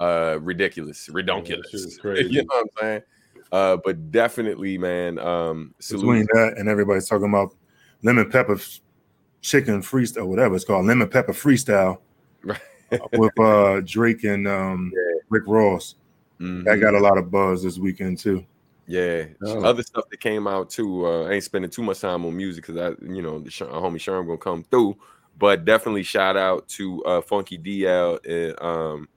[0.00, 1.98] Uh, ridiculous, redonkulous.
[2.00, 2.30] crazy.
[2.30, 3.02] you know what I'm saying?
[3.50, 5.18] Uh, but definitely, man.
[5.18, 6.28] Um, Between salute.
[6.34, 7.54] that and everybody's talking about
[8.02, 8.58] lemon pepper
[9.40, 11.98] chicken freestyle, whatever it's called, lemon pepper freestyle
[12.42, 12.60] Right.
[13.12, 14.92] with uh Drake and um
[15.30, 15.96] Rick Ross.
[16.40, 16.64] Mhm.
[16.64, 18.44] That got a lot of buzz this weekend too.
[18.88, 19.62] Yeah, Oh.
[19.64, 21.06] other stuff that came out too.
[21.06, 23.60] Uh, I ain't spending too much time on music because I, you know, the Sh-
[23.62, 24.96] homie Sherm gonna come through.
[25.38, 29.08] But definitely shout out to uh, Funky DL and um,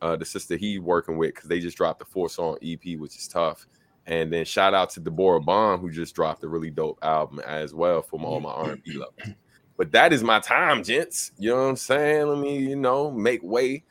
[0.00, 3.16] uh, the sister he working with because they just dropped the four song EP, which
[3.16, 3.66] is tough.
[4.06, 7.72] And then shout out to Deborah Bond who just dropped a really dope album as
[7.74, 9.36] well from all my R and B lovers.
[9.76, 11.32] But that is my time, gents.
[11.38, 12.26] You know what I'm saying?
[12.28, 13.84] Let me, you know, make way,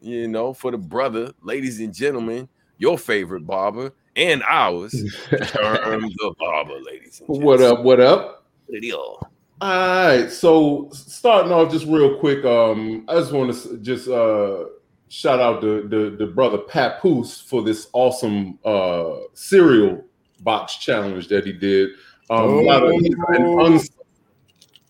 [0.00, 2.48] you know, for the brother, ladies and gentlemen,
[2.78, 4.92] your favorite barber and ours,
[5.30, 7.44] Sherm the barber, ladies and gents.
[7.44, 7.82] what up?
[7.82, 8.44] What up?
[8.68, 8.98] Video.
[8.98, 9.28] All
[9.60, 10.30] right.
[10.30, 14.64] So starting off just real quick, um, I just want to just uh
[15.08, 20.04] shout out the the, the brother Papoose for this awesome uh cereal
[20.40, 21.90] box challenge that he did.
[22.30, 23.90] Um, a lot of- he's an uns-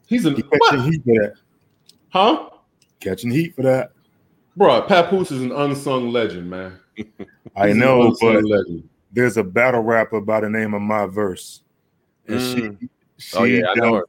[0.06, 0.84] he's an He catching what?
[0.92, 1.34] heat for that.
[2.10, 2.50] huh?
[3.00, 3.92] Catching heat for that.
[4.56, 6.78] Bro, Papoose is an unsung legend, man.
[7.56, 8.88] I know, but legend.
[9.12, 11.62] There's a battle rapper by the name of My Verse.
[12.28, 13.94] And she, she Oh yeah, I know.
[13.94, 14.06] her.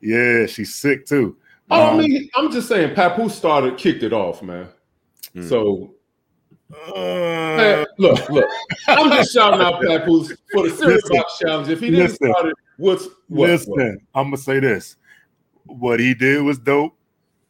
[0.00, 1.36] yeah, she's sick too.
[1.70, 4.68] Oh, I Um, mean, I'm just saying, Papoose started, kicked it off, man.
[5.34, 5.48] Mm.
[5.48, 5.94] So,
[6.94, 8.50] uh, man, look, look,
[8.88, 11.16] I'm just shouting out Papoose for the Serious Listen.
[11.16, 11.68] Box Challenge.
[11.68, 12.30] If he didn't Listen.
[12.32, 13.50] start it, what's what?
[13.50, 13.88] listen, what?
[14.14, 14.96] I'm gonna say this.
[15.66, 16.96] What he did was dope.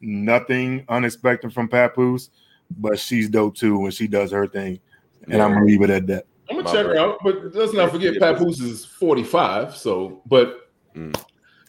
[0.01, 2.29] Nothing unexpected from Papoose,
[2.77, 4.79] but she's dope too when she does her thing.
[5.27, 6.25] And I'm gonna leave it at that.
[6.49, 9.75] I'm gonna My check her out, but let's not forget Papoose is 45.
[9.75, 10.61] So, but
[10.95, 11.13] Mm.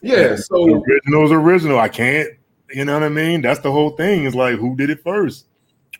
[0.01, 1.79] yeah, so Original's original.
[1.79, 2.29] I can't,
[2.69, 3.41] you know what I mean?
[3.41, 4.23] That's the whole thing.
[4.25, 5.47] It's like who did it first?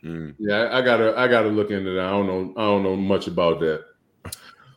[0.03, 0.35] Mm.
[0.39, 2.05] Yeah, I gotta I gotta look into that.
[2.05, 3.83] I don't know I don't know much about that.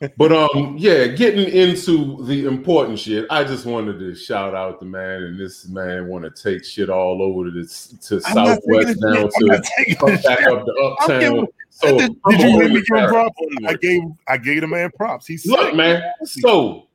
[0.17, 4.87] But um, yeah, getting into the important shit, I just wanted to shout out the
[4.87, 8.87] man, and this man want to take shit all over to this to I'm Southwest
[8.87, 9.17] taking down.
[9.19, 9.63] I'm to not
[9.99, 10.49] come back shit.
[10.49, 11.49] up to I'm uptown.
[11.81, 13.37] So Did I'm you let me give him props?
[13.67, 15.27] I gave I gave the man props.
[15.27, 15.75] He's Look, sick.
[15.75, 16.03] man.
[16.25, 16.89] So,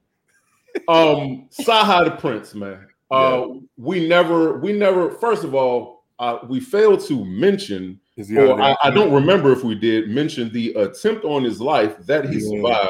[0.88, 2.88] um, Saha the Prince, man.
[3.12, 3.46] Uh,
[3.78, 5.12] we never, we never.
[5.12, 8.00] First of all, uh, we failed to mention,
[8.38, 8.76] or I.
[8.84, 12.50] I don't remember if we did mention the attempt on his life that he Yeah.
[12.50, 12.90] survived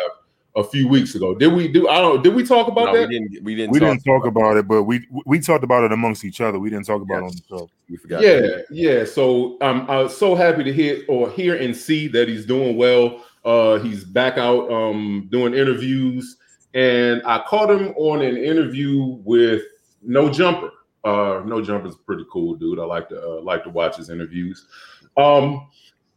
[0.55, 1.35] a few weeks ago.
[1.35, 1.89] Did we do?
[1.89, 2.23] I don't.
[2.23, 3.09] Did we talk about No, that?
[3.09, 3.43] we didn't.
[3.43, 3.71] We didn't.
[3.71, 6.59] We talk, didn't talk about it, but we we talked about it amongst each other.
[6.59, 7.35] We didn't talk about Yes.
[7.35, 7.69] it on the show.
[7.89, 8.21] We forgot.
[8.21, 9.05] Yeah, yeah.
[9.05, 13.23] So I'm uh, so happy to hear or hear and see that he's doing well.
[13.43, 16.37] Uh, he's back out um, doing interviews,
[16.73, 19.63] and I caught him on an interview with
[20.01, 20.71] No Jumper.
[21.03, 22.79] Uh, no Jumper's a pretty cool dude.
[22.79, 24.65] I like to uh, like to watch his interviews.
[25.17, 25.67] Um,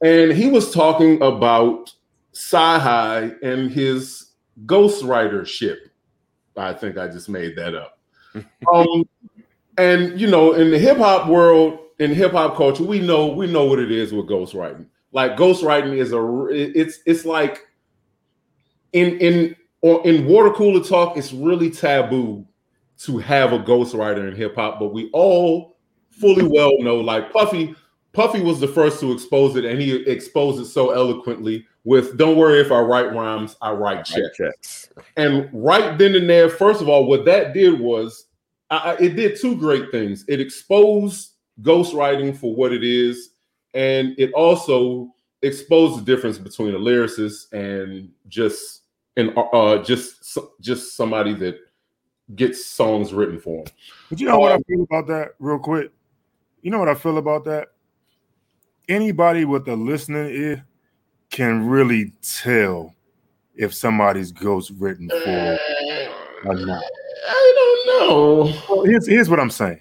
[0.00, 1.92] and he was talking about
[2.32, 4.27] Sci-Hi and his
[4.66, 5.76] ghostwritership.
[6.56, 7.98] I think I just made that up.
[8.72, 9.04] um,
[9.76, 13.46] and you know, in the hip hop world, in hip hop culture, we know we
[13.46, 14.86] know what it is with ghostwriting.
[15.12, 17.66] Like ghostwriting is a it's it's like
[18.92, 22.44] in in or in water cooler talk, it's really taboo
[22.98, 25.76] to have a ghostwriter in hip hop, but we all
[26.10, 27.74] fully well know like Puffy
[28.18, 32.36] Puffy was the first to expose it, and he exposed it so eloquently with "Don't
[32.36, 34.88] worry if I write rhymes, I write checks." Right checks.
[35.16, 38.26] And right then and there, first of all, what that did was
[38.70, 40.24] I, I- it did two great things.
[40.26, 43.34] It exposed ghostwriting for what it is,
[43.74, 48.80] and it also exposed the difference between a lyricist and just
[49.16, 51.56] and uh just just somebody that
[52.34, 53.66] gets songs written for him.
[54.10, 55.92] But you know um, what I feel about that, real quick.
[56.62, 57.68] You know what I feel about that.
[58.88, 60.64] Anybody with a listening ear
[61.30, 62.94] can really tell
[63.54, 65.58] if somebody's ghost written for
[66.44, 66.82] or not.
[67.28, 68.62] I don't know.
[68.70, 69.80] Well, here's, here's what I'm saying.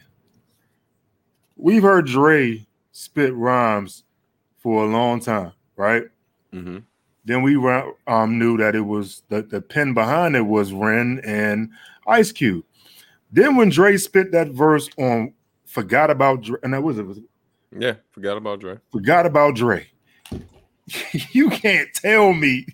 [1.56, 4.04] We've heard Dre spit rhymes
[4.58, 6.04] for a long time, right?
[6.54, 6.80] Mm-hmm.
[7.26, 7.56] Then we
[8.08, 11.70] um, knew that it was the, the pen behind it was Ren and
[12.08, 12.64] Ice Cube.
[13.32, 15.34] Then when Dre spit that verse on
[15.66, 17.06] "Forgot About Dre," and that was it.
[17.06, 17.20] Was,
[17.80, 18.78] yeah, forgot about Dre.
[18.92, 19.88] Forgot about Dre.
[21.32, 22.66] you can't tell me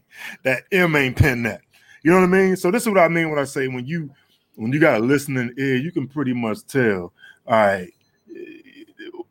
[0.43, 1.61] that Em ain't penned that.
[2.03, 2.55] You know what I mean?
[2.55, 4.09] So this is what I mean when I say when you
[4.55, 7.13] when you got a listening ear, you can pretty much tell.
[7.45, 7.89] All right,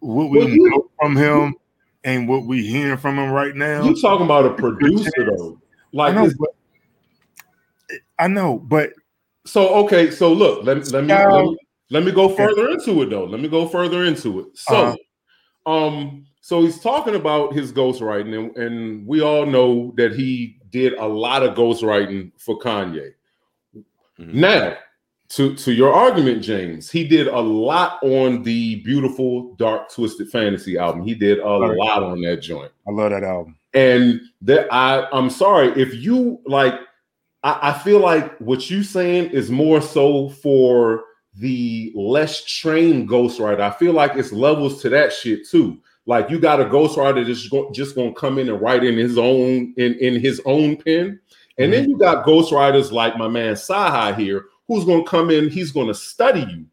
[0.01, 1.55] what we well, you, know from him
[2.05, 3.85] and what we hearing from him right now.
[3.85, 5.59] You talking about a producer though?
[5.93, 6.51] Like I know, but,
[8.19, 8.93] I know, but
[9.45, 10.11] so okay.
[10.11, 11.57] So look, let, let me let me
[11.91, 13.25] let me go further into it though.
[13.25, 14.47] Let me go further into it.
[14.55, 14.97] So, uh-huh.
[15.67, 20.95] Um, so he's talking about his ghostwriting, and, and we all know that he did
[20.95, 23.13] a lot of ghostwriting for Kanye.
[24.19, 24.41] Mm-hmm.
[24.41, 24.77] Now,
[25.31, 30.77] to to your argument, James, he did a lot on the beautiful Dark Twisted Fantasy
[30.77, 31.05] album.
[31.05, 31.77] He did a right.
[31.77, 32.73] lot on that joint.
[32.87, 33.57] I love that album.
[33.73, 36.75] And that I I'm sorry if you like.
[37.45, 43.61] I, I feel like what you saying is more so for the less trained ghostwriter.
[43.61, 45.81] I feel like it's levels to that shit too.
[46.07, 49.17] Like you got a ghostwriter just go, just gonna come in and write in his
[49.17, 51.21] own in in his own pen,
[51.59, 51.71] and mm-hmm.
[51.71, 55.95] then you got ghostwriters like my man Saha here who's to come in, he's to
[55.95, 56.67] study you,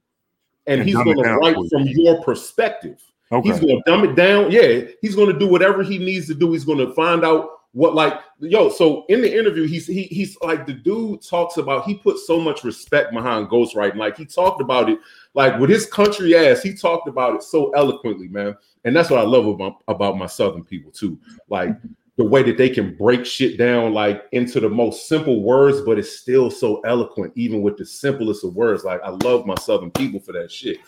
[0.68, 3.02] and, and he's to write from your perspective.
[3.32, 3.50] Okay.
[3.50, 4.52] He's to dumb it down.
[4.52, 6.52] Yeah, he's to do whatever he needs to do.
[6.54, 8.70] He's to find out what like yo.
[8.70, 12.40] So in the interview, he's he, he's like the dude talks about he put so
[12.40, 13.98] much respect behind ghostwriting.
[13.98, 15.00] Like he talked about it
[15.36, 16.64] like with his country ass.
[16.64, 18.56] He talked about it so eloquently, man.
[18.86, 21.20] And that's what I love about about my southern people too.
[21.48, 21.70] Like
[22.18, 26.00] the way that they can break shit down like into the most simple words, but
[26.00, 28.84] it's still so eloquent, even with the simplest of words.
[28.84, 30.80] Like I love my southern people for that shit.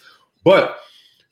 [0.44, 0.80] But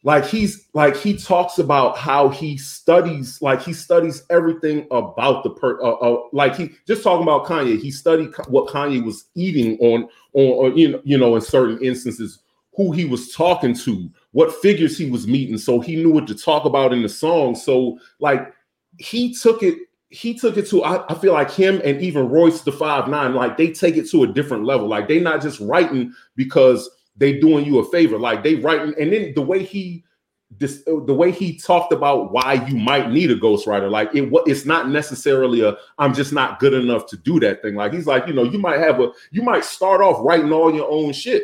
[0.04, 5.50] like he's like he talks about how he studies like he studies everything about the
[5.50, 9.78] per uh, uh, like he just talking about Kanye he studied what Kanye was eating
[9.80, 12.40] on on or, you know you know in certain instances
[12.76, 16.36] who he was talking to what figures he was meeting so he knew what to
[16.36, 17.56] talk about in the song.
[17.56, 18.54] So like
[19.00, 19.78] he took it
[20.12, 23.36] he took it to I, I, feel like him and even Royce the five nine
[23.36, 24.88] like they take it to a different level.
[24.88, 29.14] Like they not just writing because they doing you a favor like they writing and
[29.14, 30.04] then the way he
[30.58, 34.66] this the way he talked about why you might need a ghostwriter like it it's
[34.66, 38.26] not necessarily a I'm just not good enough to do that thing like he's like
[38.26, 41.44] you know you might have a you might start off writing all your own shit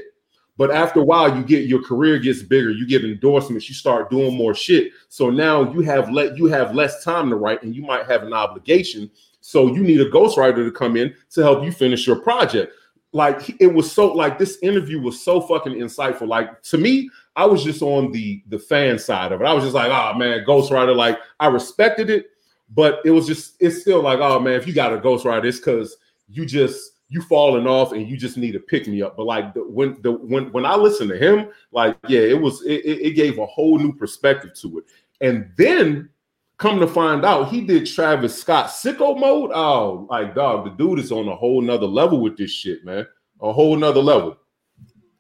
[0.57, 4.09] but after a while, you get your career gets bigger, you get endorsements, you start
[4.09, 4.91] doing more shit.
[5.09, 8.23] So now you have let you have less time to write, and you might have
[8.23, 9.11] an obligation.
[9.41, 12.73] So you need a ghostwriter to come in to help you finish your project.
[13.15, 16.27] Like it was so like this interview was so fucking insightful.
[16.27, 19.45] Like to me, I was just on the the fan side of it.
[19.45, 20.93] I was just like, oh man, ghostwriter.
[20.93, 22.31] Like I respected it,
[22.71, 25.59] but it was just it's still like, oh man, if you got a ghostwriter, it's
[25.59, 25.95] because
[26.27, 29.15] you just you falling off and you just need to pick me up.
[29.15, 32.63] But like the, when the when when I listened to him, like yeah, it was
[32.63, 34.85] it, it gave a whole new perspective to it.
[35.21, 36.09] And then
[36.57, 39.51] come to find out, he did Travis Scott sicko mode.
[39.53, 43.05] Oh, like dog, the dude is on a whole nother level with this shit, man.
[43.41, 44.37] A whole nother level.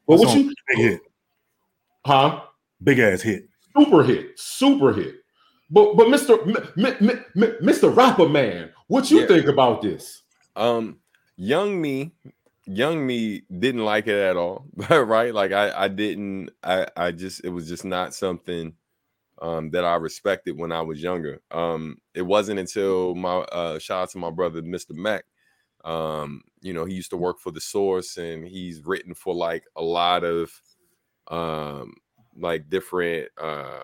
[0.07, 1.01] But what you big hit?
[2.05, 2.41] Huh?
[2.83, 3.47] Big ass hit.
[3.75, 4.39] Super hit.
[4.39, 5.15] Super hit.
[5.69, 6.39] But but Mr.
[6.47, 7.95] M- M- M- Mr.
[7.95, 9.27] Rapper Man, what you yeah.
[9.27, 10.21] think about this?
[10.55, 10.99] Um,
[11.37, 12.11] young me
[12.67, 17.43] young me didn't like it at all right like i i didn't i i just
[17.45, 18.73] it was just not something
[19.41, 21.41] um that i respected when i was younger.
[21.51, 25.25] Um it wasn't until my uh shout out to my brother mr mac.
[25.83, 29.63] Um you know he used to work for the source and he's written for like
[29.75, 30.51] a lot of
[31.29, 31.93] um
[32.37, 33.83] like different um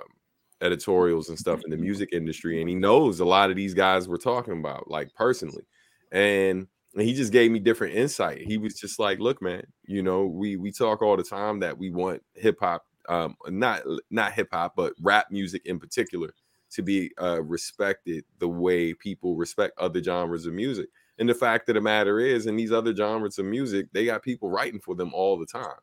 [0.61, 4.07] editorials and stuff in the music industry and he knows a lot of these guys
[4.07, 5.63] we're talking about like personally.
[6.11, 8.41] And and he just gave me different insight.
[8.41, 11.77] He was just like, "Look, man, you know, we we talk all the time that
[11.77, 16.33] we want hip hop, um, not not hip hop, but rap music in particular,
[16.71, 20.87] to be uh, respected the way people respect other genres of music.
[21.19, 24.23] And the fact of the matter is, in these other genres of music, they got
[24.23, 25.79] people writing for them all the time."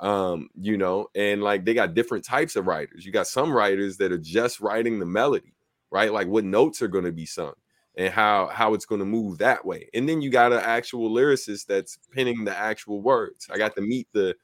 [0.00, 3.06] Um, you know, and like they got different types of writers.
[3.06, 5.54] You got some writers that are just writing the melody
[5.92, 6.12] right?
[6.12, 7.52] Like what notes are going to be sung
[7.96, 9.88] and how how it's going to move that way.
[9.94, 13.46] And then you got an actual lyricist that's pinning the actual words.
[13.52, 14.34] I got to meet the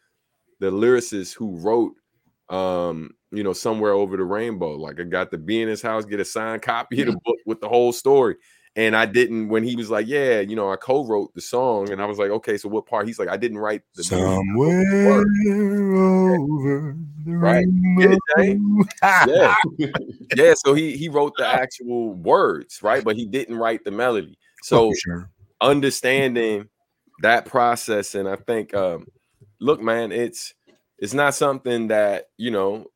[0.61, 1.95] the lyricist who wrote
[2.51, 6.05] um you know somewhere over the rainbow like i got to be in his house
[6.05, 8.37] get a signed copy of the book with the whole story
[8.79, 12.01] and I didn't when he was like, Yeah, you know, I co-wrote the song, and
[12.01, 13.09] I was like, Okay, so what part?
[13.09, 14.45] He's like, I didn't write the somewhere
[16.39, 17.67] over the right.
[18.37, 18.85] rainbow.
[19.27, 19.55] yeah.
[20.37, 20.55] yeah.
[20.57, 23.03] So he he wrote the actual words, right?
[23.03, 24.39] But he didn't write the melody.
[24.63, 25.29] So Oh, sure.
[25.61, 26.69] understanding
[27.23, 29.09] that process, and I think um,
[29.61, 30.55] look, man, it's
[30.99, 32.87] it's not something that you know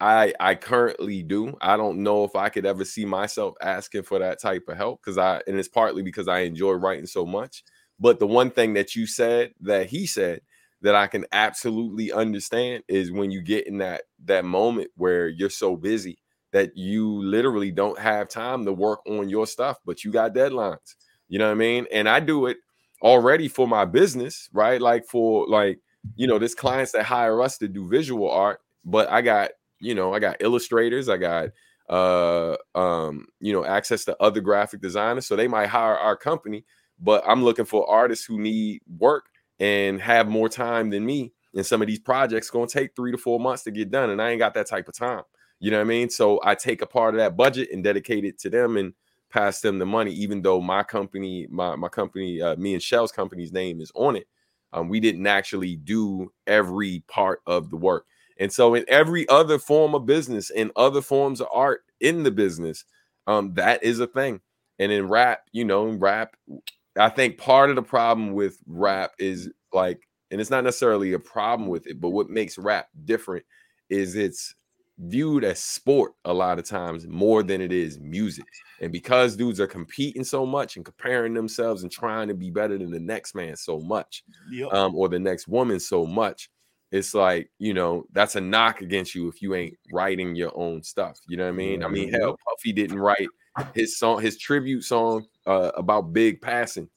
[0.00, 1.56] I I currently do.
[1.60, 5.00] I don't know if I could ever see myself asking for that type of help
[5.02, 7.64] because I and it's partly because I enjoy writing so much.
[8.00, 10.40] But the one thing that you said that he said
[10.82, 15.50] that I can absolutely understand is when you get in that that moment where you're
[15.50, 16.18] so busy
[16.52, 20.96] that you literally don't have time to work on your stuff, but you got deadlines.
[21.28, 21.86] You know what I mean?
[21.92, 22.58] And I do it
[23.02, 24.80] already for my business, right?
[24.80, 25.78] Like for like,
[26.16, 29.50] you know, there's clients that hire us to do visual art, but I got
[29.80, 31.48] you know, I got illustrators, I got
[31.88, 35.26] uh um, you know, access to other graphic designers.
[35.26, 36.64] So they might hire our company,
[37.00, 39.26] but I'm looking for artists who need work
[39.60, 41.32] and have more time than me.
[41.54, 44.10] And some of these projects to take three to four months to get done.
[44.10, 45.22] And I ain't got that type of time.
[45.60, 46.08] You know what I mean?
[46.10, 48.94] So I take a part of that budget and dedicate it to them and
[49.30, 53.12] pass them the money, even though my company, my my company, uh, me and Shell's
[53.12, 54.26] company's name is on it.
[54.72, 58.06] Um, we didn't actually do every part of the work.
[58.38, 62.30] And so, in every other form of business, in other forms of art in the
[62.30, 62.84] business,
[63.26, 64.40] um, that is a thing.
[64.78, 66.34] And in rap, you know, in rap,
[66.98, 70.00] I think part of the problem with rap is like,
[70.30, 73.44] and it's not necessarily a problem with it, but what makes rap different
[73.90, 74.54] is it's
[74.98, 78.44] viewed as sport a lot of times more than it is music.
[78.80, 82.76] And because dudes are competing so much and comparing themselves and trying to be better
[82.78, 84.72] than the next man so much, Yep.
[84.72, 86.50] um, or the next woman so much,
[86.90, 90.82] it's like you know that's a knock against you if you ain't writing your own
[90.82, 91.18] stuff.
[91.26, 91.82] You know what I mean?
[91.82, 93.28] I mean, hell, Puffy didn't write
[93.74, 96.88] his song, his tribute song uh, about Big passing.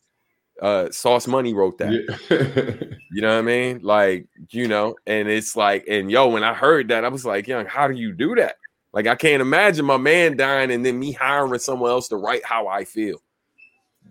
[0.62, 1.92] Uh, Sauce Money wrote that.
[2.30, 2.98] Yeah.
[3.12, 3.80] You know what I mean?
[3.82, 7.48] Like, you know, and it's like, and yo, when I heard that, I was like,
[7.48, 8.58] young, how do you do that?
[8.92, 12.44] Like, I can't imagine my man dying and then me hiring someone else to write
[12.44, 13.22] how I feel.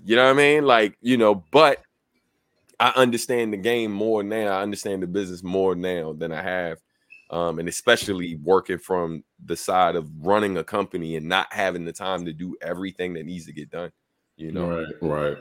[0.07, 0.65] You know what I mean?
[0.65, 1.83] Like, you know, but
[2.81, 4.59] I understand the game more now.
[4.59, 6.79] I understand the business more now than I have.
[7.31, 11.93] Um, and especially working from the side of running a company and not having the
[11.93, 13.91] time to do everything that needs to get done.
[14.37, 15.37] You know, Right, right.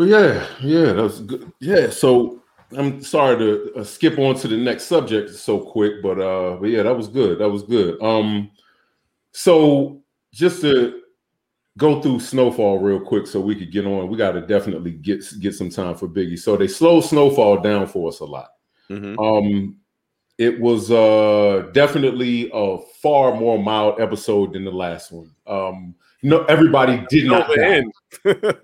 [0.00, 1.52] But yeah, yeah, that was good.
[1.60, 2.42] Yeah, so
[2.74, 6.70] I'm sorry to uh, skip on to the next subject so quick, but uh, but
[6.70, 7.38] yeah, that was good.
[7.38, 8.00] That was good.
[8.02, 8.50] Um,
[9.32, 10.00] so
[10.32, 11.02] just to
[11.76, 14.08] go through Snowfall real quick, so we could get on.
[14.08, 16.38] We got to definitely get get some time for Biggie.
[16.38, 18.48] So they slow Snowfall down for us a lot.
[18.88, 19.18] Mhm.
[19.18, 19.76] Um,
[20.38, 25.30] it was uh definitely a far more mild episode than the last one.
[25.46, 27.68] Um, no, everybody did not Till the die.
[27.68, 27.92] end.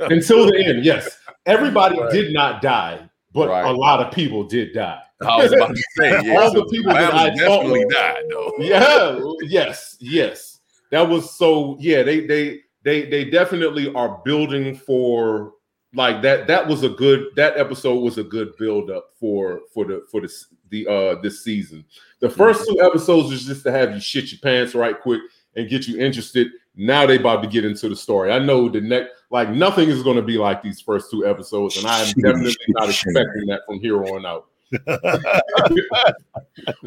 [0.10, 0.84] until the end.
[0.84, 2.10] Yes, everybody Right.
[2.12, 3.64] did not die, but Right.
[3.64, 5.00] a lot of people did die.
[5.22, 8.22] I was about to say, yeah, All so the people that I definitely with- died
[8.30, 8.52] though.
[8.60, 10.60] Yeah, yes, yes.
[10.90, 11.76] That was so.
[11.80, 15.52] Yeah, they they they they definitely are building for
[15.94, 16.46] like that.
[16.46, 17.26] That was a good.
[17.36, 21.42] That episode was a good build up for for the for this the uh this
[21.42, 21.84] season.
[22.20, 25.20] The 1st two episodes was just to have you shit your pants right quick
[25.54, 26.48] and get you interested.
[26.76, 28.30] Now they about to get into the story.
[28.32, 31.76] I know the next like nothing is going to be like these first two episodes,
[31.76, 34.46] and I am definitely not expecting that from here on out.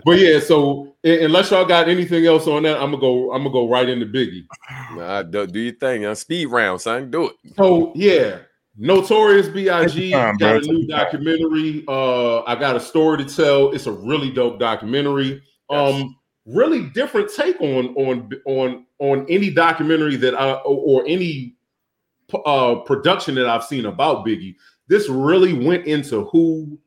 [0.03, 3.31] But yeah, so unless y'all got anything else on that, I'm gonna go.
[3.31, 4.45] I'm gonna go right into Biggie.
[4.95, 7.11] Nah, do, do your thing, uh, speed round, son.
[7.11, 7.35] Do it.
[7.55, 8.39] So yeah,
[8.77, 10.11] Notorious B.I.G.
[10.11, 11.05] Time, got a new Take your time.
[11.05, 11.83] documentary.
[11.87, 13.71] Uh, I got a story to tell.
[13.71, 15.41] It's a really dope documentary.
[15.69, 21.55] Um, really different take on on on on any documentary that I or, or any
[22.45, 24.55] uh production that I've seen about Biggie.
[24.88, 26.80] This really went into who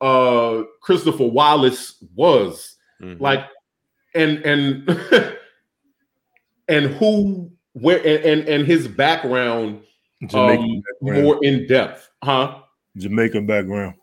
[0.00, 3.20] uh Christopher Wallace was Mhm.
[3.20, 3.44] like
[4.14, 4.88] and and
[6.68, 9.82] and who where and and, and his background
[10.34, 11.22] um, background.
[11.24, 12.58] more in depth huh
[12.96, 13.94] Jamaican background.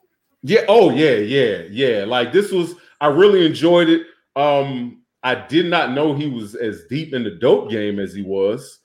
[0.44, 4.04] yeah oh yeah yeah yeah like this was i really enjoyed it
[4.38, 8.22] um i did not know he was as deep in the dope game as he
[8.22, 8.80] was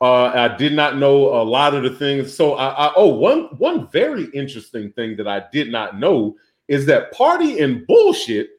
[0.00, 3.44] uh i did not know a lot of the things so i, I oh one
[3.58, 6.36] one very interesting thing that i did not know
[6.68, 8.50] is that party and bullshit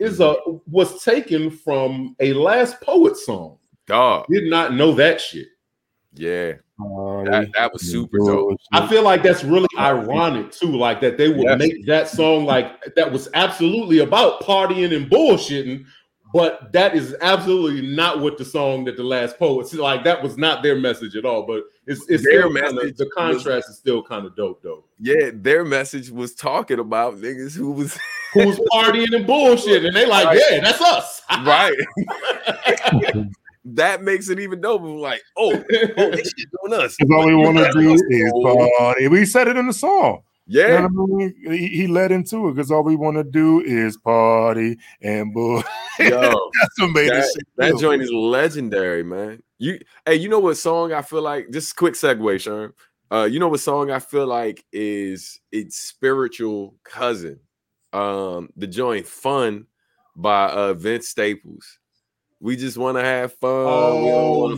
[0.00, 0.34] is a
[0.66, 4.26] was taken from a last poet song Dog.
[4.30, 5.48] Did not know that shit.
[6.14, 6.52] Yeah.
[6.80, 8.56] Uh, That, that was super dope.
[8.72, 11.58] I feel like that's really ironic too, like that they would Yes.
[11.58, 15.84] make that song like that was absolutely about partying and bullshitting,
[16.32, 20.04] but that is absolutely not what the song that the last poets like.
[20.04, 21.42] That was not their message at all.
[21.46, 24.62] But it's it's Their still kinda, message the was- contrast is still kind of dope
[24.62, 24.84] though.
[25.00, 27.98] Yeah, their message was talking about niggas who was
[28.32, 30.40] Who's partying and bullshit, and they like, Right.
[30.52, 31.20] yeah, that's us.
[31.44, 31.74] right.
[33.64, 34.82] that makes it even dope.
[34.82, 36.96] Like, oh, oh, they shit on us.
[36.96, 38.32] Because all we want to do is
[38.78, 39.08] party.
[39.08, 40.22] We said it in the song.
[40.50, 41.34] You Yeah, know I mean?
[41.46, 45.62] He, he led into it because all we want to do is party and bull.
[46.00, 47.78] yo, That's what made shit that real.
[47.78, 49.42] joint is legendary, man.
[49.58, 51.50] You, hey, you know what song I feel like?
[51.50, 52.72] Just quick segue, Sherm.
[53.12, 57.38] Uh, you know what song I feel like is its spiritual cousin?
[57.92, 59.66] Um, the joint "Fun"
[60.16, 61.78] by uh Vince Staples.
[62.40, 63.50] We just want to have fun.
[63.52, 64.56] Oh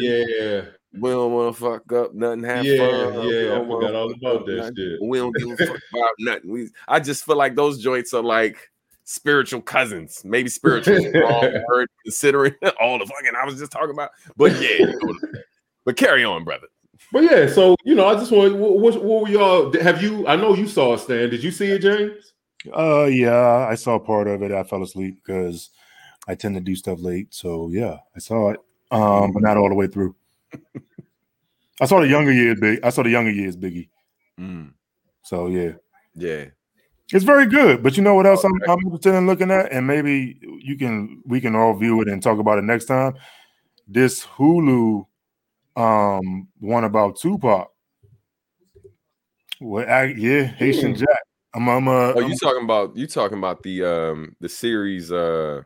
[0.00, 0.62] yeah,
[0.92, 2.42] We don't want to fuck up nothing.
[2.44, 3.26] Have Yeah, fun.
[3.26, 4.76] We yeah, I don't forgot all about that nothing.
[4.76, 5.02] shit.
[5.02, 6.50] We don't give a fuck about nothing.
[6.50, 8.70] We, I just feel like those joints are like
[9.04, 10.22] spiritual cousins.
[10.24, 14.10] Maybe spiritual is the wrong word considering all the fucking I was just talking about.
[14.36, 15.44] But yeah, you know what I'm saying.
[15.84, 16.66] but carry on, brother.
[17.12, 17.46] but yeah.
[17.46, 19.72] So you know, I just want what, what, what were y'all?
[19.80, 20.26] Have you?
[20.26, 21.30] I know you saw it, Stan.
[21.30, 22.32] Did you see it, James?
[22.76, 24.50] Uh, yeah, I saw part of it.
[24.50, 25.70] I fell asleep because
[26.26, 27.32] I tend to do stuff late.
[27.32, 28.60] So yeah, I saw it,
[28.90, 30.16] um, but not all the way through.
[31.80, 32.80] I saw the younger years big.
[32.82, 33.88] I saw the younger years Biggie.
[34.40, 34.72] Mm,
[35.22, 35.72] So yeah,
[36.14, 36.46] yeah.
[37.12, 37.82] it's very good.
[37.82, 41.22] But you know what else I'm, I'm interested in looking at, and maybe you can
[41.26, 43.14] we can all view it and talk about it next time.
[43.86, 45.06] This Hulu
[45.76, 47.68] um one about Tupac.
[49.60, 50.98] Well, I, yeah, Haitian Hmm.
[51.00, 51.20] Jack.
[51.54, 55.10] I'm, I'm, uh, Oh, I'm you talking about you talking about the um the series
[55.10, 55.62] uh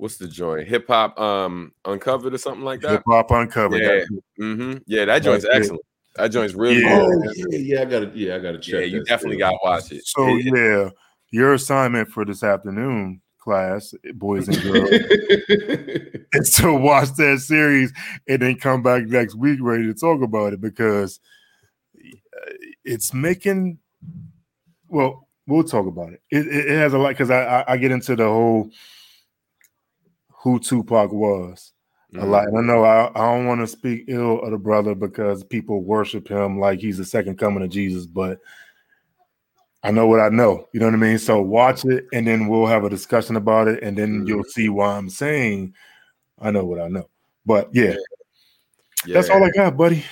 [0.00, 0.66] what's the joint?
[0.66, 2.90] Hip hop um uncovered or something like that?
[2.90, 3.82] hip hop uncovered.
[3.82, 4.04] Yeah.
[4.40, 4.78] Mm-hmm.
[4.86, 5.58] Yeah, that joint's That's it.
[5.58, 5.82] excellent.
[6.16, 6.98] That joint's really Yeah.
[6.98, 7.28] good.
[7.28, 7.80] Oh yeah, yeah.
[7.82, 8.74] I gotta, yeah, I gotta check.
[8.74, 9.50] Yeah, you definitely still.
[9.50, 10.06] gotta watch it.
[10.06, 10.90] So Yeah, yeah,
[11.30, 14.90] your assignment for this afternoon, class, boys and girls,
[16.32, 17.92] is to watch that series
[18.26, 21.20] and then come back next week ready to talk about it because
[21.96, 22.52] uh,
[22.84, 23.78] it's making.
[24.88, 26.22] Well, we'll talk about it.
[26.30, 28.70] It, it, it has a lot because I, I I get into the whole
[30.42, 31.72] who Tupac was
[32.12, 32.30] Mhm.
[32.30, 32.48] lot.
[32.48, 35.82] And I know I, I don't want to speak ill of the brother because people
[35.82, 38.40] worship him like he's the second coming of Jesus, but
[39.82, 40.68] I know what I know.
[40.72, 41.18] You know what I mean?
[41.18, 44.68] So watch it and then we'll have a discussion about it, and then you'll see
[44.68, 45.74] why I'm saying
[46.38, 47.08] I know what I know.
[47.46, 47.94] But yeah,
[49.06, 49.34] that's Yeah.
[49.34, 50.04] all I got, buddy.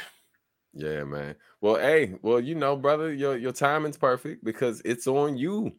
[0.72, 1.34] Yeah, man.
[1.60, 5.72] Well, hey, well, you know, brother, your your timing's perfect because it's on you,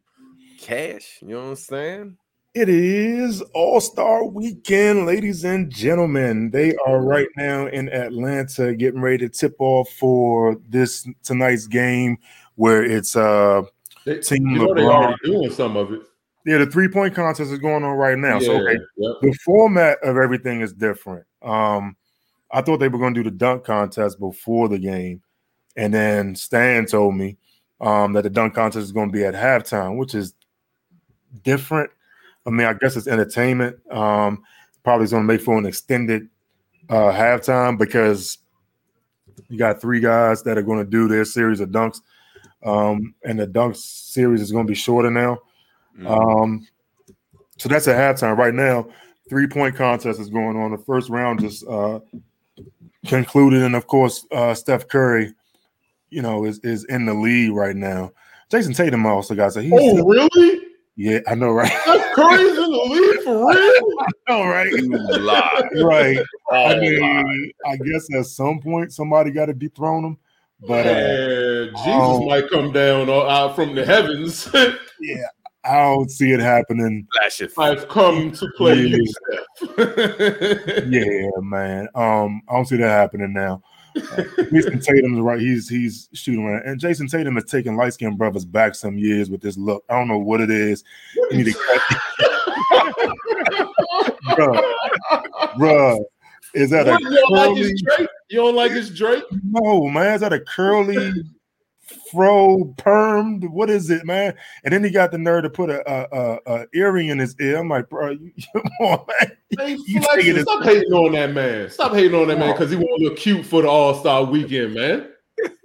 [0.58, 1.18] cash.
[1.22, 2.18] You know what I'm saying?
[2.52, 6.50] It is All Star Weekend, ladies and gentlemen.
[6.50, 12.18] They are right now in Atlanta, getting ready to tip off for this tonight's game,
[12.56, 13.62] where it's uh
[14.04, 15.14] They, Team you know LeBron.
[15.22, 16.00] doing some of it.
[16.44, 18.40] yeah the three point contest is going on right now.
[18.40, 19.12] So okay, yep.
[19.22, 21.24] the format of everything is different.
[21.42, 21.96] Um,
[22.50, 25.22] I thought they were going to do the dunk contest before the game,
[25.76, 27.36] and then Stan told me
[27.80, 30.34] um, that the dunk contest is going to be at halftime, which is
[31.44, 31.92] different.
[32.46, 33.76] I mean, I guess it's entertainment.
[33.92, 34.42] Um,
[34.82, 36.28] probably going to make for an extended
[36.88, 38.38] uh, halftime because
[39.48, 42.00] you got three guys that are going to do their series of dunks,
[42.64, 45.38] um, and the dunk series is going to be shorter now.
[45.98, 46.06] Mhm.
[46.06, 46.66] Um,
[47.58, 48.88] so that's at halftime right now.
[49.28, 50.70] Three point contest is going on.
[50.70, 52.00] The first round just uh,
[53.06, 55.32] concluded, and of course, uh, Steph Curry,
[56.10, 58.12] you know, is is in the lead right now.
[58.50, 60.69] Jayson Tatum also got so he's Oh, really?
[61.00, 61.72] Yeah, I know, right?
[61.82, 64.06] Steph Curry's in the league for real?
[64.28, 65.62] All right, You lie.
[65.82, 66.20] right.
[66.52, 70.18] I Oh, mean, I guess at some point somebody got to dethrone him,
[70.60, 74.46] but uh, Man, Jesus um, might come down uh, from the heavens.
[75.00, 75.24] yeah,
[75.64, 77.08] I don't see it happening.
[77.18, 77.52] Flash it.
[77.56, 78.96] I've come to play Yeah.
[78.98, 79.14] you,
[80.86, 81.88] Yeah, man.
[81.94, 83.62] Um, I don't see that happening now.
[84.50, 85.40] Jayson Tatum's right.
[85.40, 89.30] He's he's shooting around, and Jayson Tatum has taken light skinned brothers back some years
[89.30, 89.84] with this look.
[89.88, 90.84] I don't know what it is.
[91.30, 91.80] You need to cut,
[94.36, 94.62] bruh,
[95.56, 95.98] bruh.
[96.54, 97.60] Is that a you don't like curly?
[97.60, 98.08] his Drake?
[98.28, 99.24] You don't like his Drake?
[99.44, 100.14] No, man.
[100.14, 101.12] Is that a curly
[102.10, 103.40] fro perm?
[103.42, 104.34] What is it, man?
[104.64, 107.34] And then he got the nerve to put a, a, a, a earring in his
[107.40, 107.58] ear.
[107.58, 109.36] I'm like, bro, you, come on, man.
[109.58, 111.70] Hey, You Flex, stop hating on that man.
[111.70, 114.24] Stop hating on that man because he want to look cute for the All Star
[114.24, 115.08] weekend, man.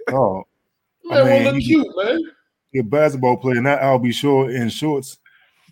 [0.08, 0.44] Oh,
[1.04, 2.20] Man I mean, look cute, man.
[2.72, 5.18] you're a basketball player, not I'll be short in shorts.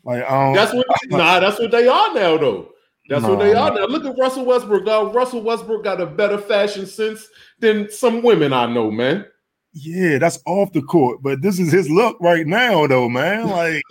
[0.05, 0.55] Like, I don't.
[0.55, 2.71] That's what nah, that's what they are now, though.
[3.09, 3.87] That's No, what they are now.
[3.87, 4.87] Look at Russell Westbrook.
[5.15, 7.27] Russell Westbrook got a better fashion sense
[7.59, 9.27] than some women I know, man.
[9.77, 13.49] Yeah, that's off the court, but this is his look right now, though, man.
[13.49, 13.83] Like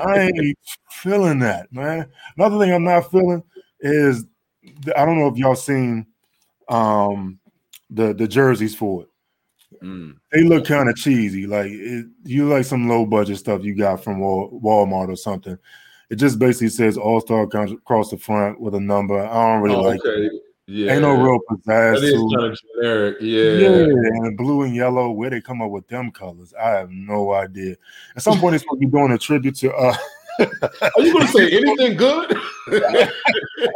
[0.00, 0.58] I ain't
[0.90, 2.10] feeling that, man.
[2.36, 3.42] Another thing I'm not feeling
[3.80, 4.24] is
[4.82, 6.06] the- I don't know if y'all seen
[6.68, 7.38] um
[7.90, 9.08] the the jerseys for it.
[9.84, 10.16] Mm.
[10.32, 11.46] They look kind of cheesy.
[11.46, 15.56] Like it, you like some low budget stuff you got from Wal- Walmart or something.
[16.10, 19.20] It just basically says All Star across the front with a number.
[19.24, 20.00] I don't really Oh, like.
[20.04, 20.32] it.
[20.66, 20.92] Yeah.
[20.92, 23.16] Ain't no real pizzazz That is kind of generic.
[23.20, 23.42] Yeah.
[23.52, 25.10] Yeah, and blue and yellow.
[25.10, 27.76] Where they come up with them colors, I have no idea.
[28.16, 29.74] At some point, it's supposed to be doing a tribute to.
[29.74, 29.96] uh
[30.40, 32.34] Are you going to say anything good?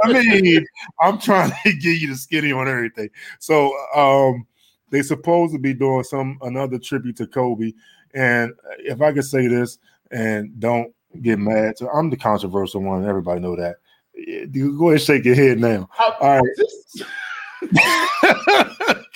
[0.05, 0.64] I mean,
[1.01, 3.11] I'm trying to get you the skinny on everything.
[3.39, 4.47] So, um,
[4.91, 7.72] they supposed to be doing some another tribute to Kobe.
[8.14, 9.78] And if I could say this,
[10.11, 13.07] and don't get mad, so I'm the controversial one.
[13.07, 13.76] Everybody know that.
[14.18, 15.88] Yeah, go ahead and shake your head now.
[16.20, 16.42] All right.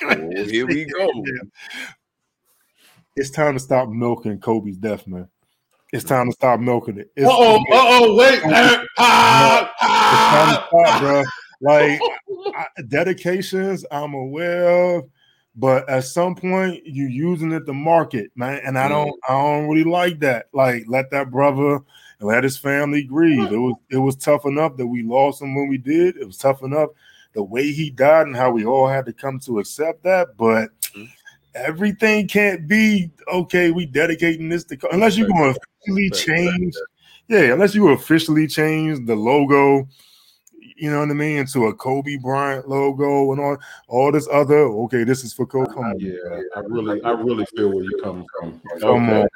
[0.05, 1.25] Oh, here we go.
[3.17, 5.29] It's time to stop milking Kobe's death, man.
[5.93, 7.11] It's time to stop milking it.
[7.17, 8.41] It's, Uh oh, uh oh, wait.
[8.45, 9.71] It's Ah,
[10.31, 11.23] time to stop, bro.
[11.61, 12.01] Like
[12.55, 15.11] I, dedications, I'm aware of,
[15.55, 18.61] but at some point you're using it to market, man.
[18.65, 20.47] And I don't, I don't really like that.
[20.53, 21.81] Like, let that brother
[22.23, 23.53] and let his family grieve.
[23.53, 26.17] It was, it was tough enough that we lost him when we did.
[26.17, 26.91] It was tough enough
[27.35, 30.37] the way he died and how we all had to come to accept that.
[30.37, 30.71] But
[31.55, 33.71] everything can't be okay.
[33.71, 36.75] We dedicating this to unless you're going to officially change.
[37.29, 39.89] Yeah, unless you officially change the logo
[40.77, 43.57] you know what I mean, into a Kobe Bryant logo and all
[43.87, 44.59] all this other.
[44.59, 45.73] Okay, this is for Kobe.
[45.73, 48.61] Come on, Yeah, I really, I really feel where you're coming from.
[48.81, 49.23] come Okay.
[49.23, 49.29] on.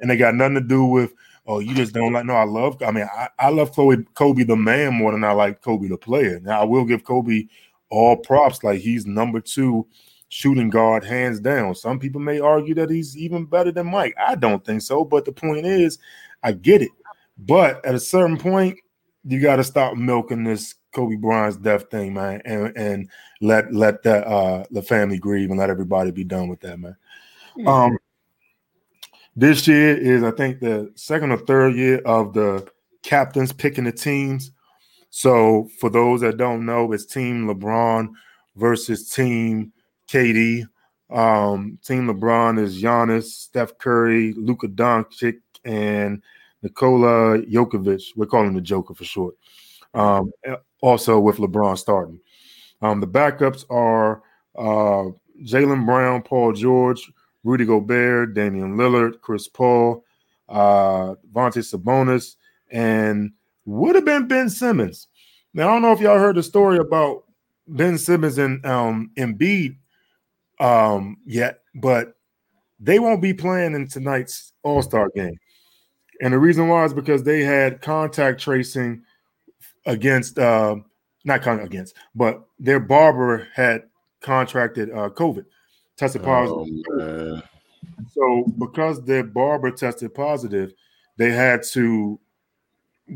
[0.00, 1.12] And they got nothing to do with.
[1.48, 2.26] Oh, you just don't like.
[2.26, 2.80] No, I love.
[2.82, 5.96] I mean, I, I love Kobe, Kobe the man more than I like Kobe the
[5.96, 6.40] player.
[6.40, 7.46] Now, I will give Kobe
[7.88, 8.62] all props.
[8.62, 9.86] Like he's number two
[10.28, 11.74] shooting guard, hands down.
[11.74, 14.14] Some people may argue that he's even better than Mike.
[14.18, 15.06] I don't think so.
[15.06, 15.98] But the point is,
[16.42, 16.90] I get it.
[17.38, 18.76] But at a certain point,
[19.24, 23.08] you got to stop milking this Kobe Bryant's death thing, man, and and
[23.40, 26.96] let let that uh the family grieve and let everybody be done with that, man.
[27.66, 27.98] Um,
[29.38, 32.68] this year is I think the second or third year of the
[33.04, 34.50] captains picking the teams.
[35.10, 38.08] So for those that don't know, it's Team LeBron
[38.56, 39.72] versus Team
[40.08, 40.66] KD.
[41.08, 46.20] Um, Team LeBron is Giannis, Steph Curry, Luka Doncic, and
[46.62, 48.02] Nikola Jokovic.
[48.16, 49.36] We're calling him the Joker for short.
[49.94, 50.32] Um,
[50.80, 52.18] also with LeBron starting.
[52.82, 54.20] Um, the backups are
[54.56, 55.12] uh,
[55.44, 57.08] Jaylen Brown, Paul George,
[57.48, 60.04] Rudy Gobert, Damian Lillard, Chris Paul,
[60.50, 62.36] uh, Vontae Sabonis,
[62.70, 63.32] and
[63.64, 65.08] would have been Ben Simmons.
[65.54, 67.24] Now I don't know if y'all heard the story about
[67.66, 69.76] Ben Simmons and um, Embiid
[70.60, 72.18] um, yet, but
[72.78, 75.38] they won't be playing in tonight's All Star game.
[76.20, 79.02] And the reason why is because they had contact tracing
[79.86, 80.76] against, uh,
[81.24, 83.84] not against, but their barber had
[84.20, 85.46] contracted uh, COVID,
[85.98, 86.82] tested positive.
[86.92, 87.42] Oh.
[88.12, 90.72] So because their barber tested positive,
[91.16, 92.18] they had to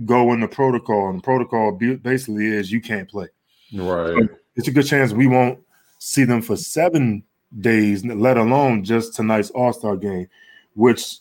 [0.05, 1.09] go in the protocol.
[1.09, 3.29] And the protocol basically is you can't play.
[3.73, 4.29] Right.
[4.57, 5.61] It's a good chance we won't
[5.99, 7.23] see them for seven
[7.61, 10.29] days, let alone just tonight's All Star game,
[10.75, 11.19] which,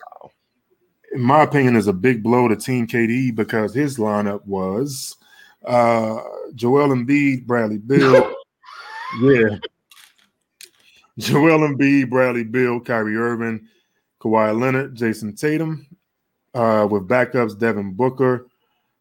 [1.13, 5.15] in my opinion, is a big blow to Team KD because his lineup was
[5.65, 6.19] uh,
[6.55, 8.33] Joel Embiid, Bradley Beal,
[9.21, 9.57] yeah,
[11.21, 13.67] Joel Embiid, Bradley Beal, Kyrie Irving,
[14.19, 15.85] Kawhi Leonard, Jayson Tatum,
[16.53, 18.47] uh, with backups Devin Booker,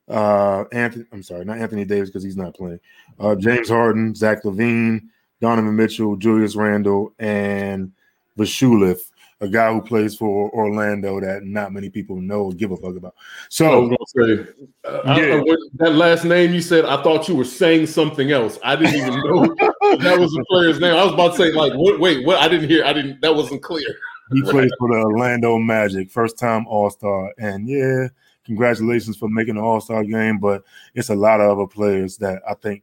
[0.09, 1.07] uh, Anthony.
[1.13, 2.81] I'm sorry, not Anthony Davis because he's not playing.
[3.19, 5.03] Uh, James Harden, Zach LaVine,
[5.41, 7.91] Donovan Mitchell, Julius Randle, and
[8.39, 9.10] Vashulif,
[9.43, 12.97] a guy who plays for Orlando that not many people know or give a fuck
[12.97, 13.15] about.
[13.17, 14.51] I So was gonna say
[14.85, 15.35] uh, Yeah.
[15.37, 16.85] I- when that last name you said.
[16.85, 18.59] I thought you were saying something else.
[18.63, 19.43] I didn't even know
[19.99, 20.95] that was the player's name.
[20.95, 22.39] I was about to say like, what, wait, what?
[22.39, 22.85] I didn't hear.
[22.85, 23.21] I didn't.
[23.23, 23.87] That wasn't clear.
[24.33, 28.09] he plays for the Orlando Magic, first time All Star, and yeah,
[28.45, 30.39] congratulations for making the All Star game.
[30.39, 30.63] But
[30.95, 32.83] it's a lot of other players that I think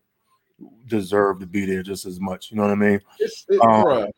[0.87, 2.49] deserve to be there just as much.
[2.49, 2.99] You know what I mean?
[3.19, 4.09] It's, it, Um, bruh.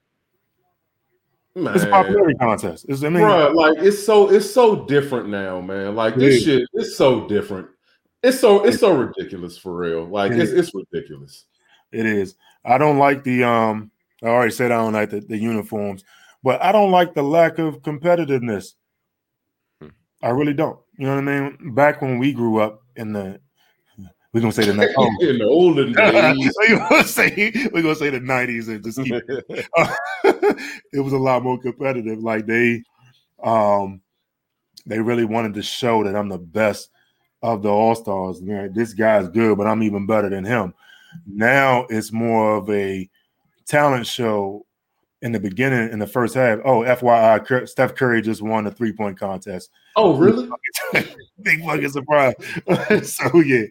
[1.63, 1.75] Man.
[1.75, 2.85] It's a popularity contest.
[2.89, 5.95] It's, I mean, Bruh, like it's so it's so different now, man.
[5.95, 6.43] Like this is.
[6.43, 7.67] shit, it's so different.
[8.23, 10.05] It's so it's so ridiculous for real.
[10.05, 10.67] Like It it's is.
[10.67, 11.45] it's ridiculous.
[11.91, 12.35] It is.
[12.65, 13.91] I don't like the um.
[14.21, 16.03] I already said I don't like the, the uniforms,
[16.43, 18.73] but I don't like the lack of competitiveness.
[19.81, 19.89] Hmm.
[20.21, 20.79] I really don't.
[20.97, 21.73] You know what I mean?
[21.73, 23.39] Back when we grew up in the
[24.33, 24.89] We're gonna say the night.
[24.97, 25.09] Oh.
[25.21, 26.53] in the olden days.
[26.59, 29.67] we're gonna say we're gonna say the nineties and just keep it.
[29.77, 29.93] Uh,
[30.93, 32.19] it was a lot more competitive.
[32.19, 32.83] Like they,
[33.43, 34.01] um,
[34.85, 36.91] they really wanted to show that I'm the best
[37.41, 38.41] of the All Stars.
[38.41, 40.73] Man, this guy's good, but I'm even better than him.
[41.25, 43.09] Now it's more of a
[43.65, 44.65] talent show.
[45.21, 48.93] In the beginning, in the first half, oh FYI, Steph Curry just won the three
[48.93, 49.69] point contest.
[49.97, 50.49] Oh, really?
[51.41, 52.35] Big fucking surprise.
[53.03, 53.65] so yeah,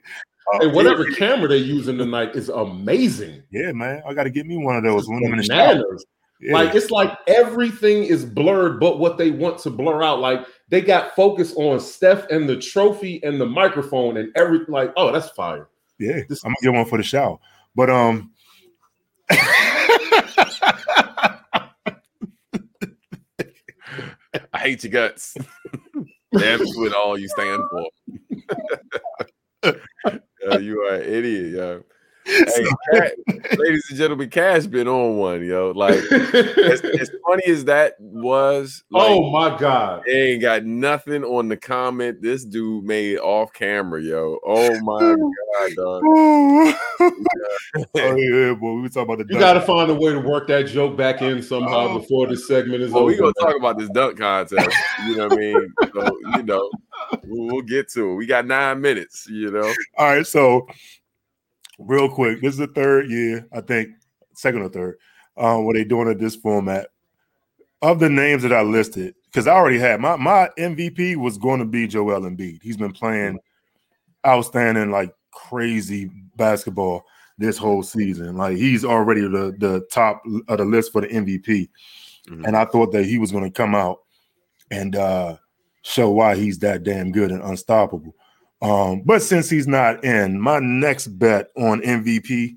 [0.54, 3.42] Uh, Hey, whatever camera they're using tonight is amazing.
[3.50, 5.74] Yeah, man, I got to get me one of those when I'm in the shower.
[5.74, 6.06] Bananas.
[6.40, 6.52] Yeah.
[6.54, 10.20] Like it's like everything is blurred, but what they want to blur out.
[10.20, 14.72] Like they got focus on Steph and the trophy and the microphone and everything.
[14.72, 15.68] Like, oh, that's fire.
[15.98, 17.38] yeah, this- I'm gonna get one for the shower.
[17.74, 18.30] But um,
[24.52, 25.36] I hate your guts.
[26.36, 27.62] Damn you with all you stand
[29.62, 29.74] for.
[30.48, 31.84] Uh, you are an idiot, yo.
[32.28, 35.70] Hey, Cat- ladies and gentlemen, Cash been on one, yo.
[35.74, 40.02] Like as, as funny as that was, like, oh my god.
[40.06, 44.38] they ain't got nothing on the comment this dude made off camera, yo.
[44.46, 45.00] Oh my
[45.58, 46.02] god, dog.
[47.00, 49.32] oh yeah, boy, we were talking about the.
[49.32, 51.98] You got to find a way to work that joke back in somehow Oh.
[52.00, 53.12] before this segment is Well, over.
[53.12, 54.76] we gonna talk about this dunk contest.
[55.06, 55.74] You know what I mean?
[55.94, 56.70] So, you know,
[57.24, 58.14] we'll, we'll get to it.
[58.16, 59.26] We got nine minutes.
[59.30, 60.66] You know, All right, so
[61.78, 63.90] real quick, this is the third year, I think,
[64.34, 64.98] second or third,
[65.36, 66.88] um, where they doing it this format.
[67.80, 71.60] Of the names that I listed, because I already had my my MVP was going
[71.60, 72.60] to be Joel Embiid.
[72.60, 73.38] He's been playing
[74.26, 77.04] outstanding, like crazy basketball
[77.38, 78.36] this whole season.
[78.36, 81.68] Like he's already the the top of the list for the MVP,
[82.28, 82.46] Mhm.
[82.48, 84.00] and I thought that he was going to come out
[84.72, 85.36] and uh,
[85.82, 88.12] show why he's that damn good and unstoppable.
[88.60, 92.56] Um, but since he's not in, my next bet on MVP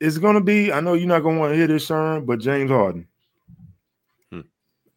[0.00, 0.72] is going to be.
[0.72, 3.06] I know you're not going to want to hear this, Sharon, but James Harden.
[4.32, 4.40] Hmm.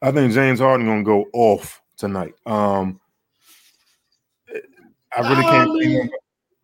[0.02, 2.34] I think James Harden going to go off tonight.
[2.46, 3.00] Um,
[5.16, 5.70] I really can't.
[5.70, 6.10] I mean,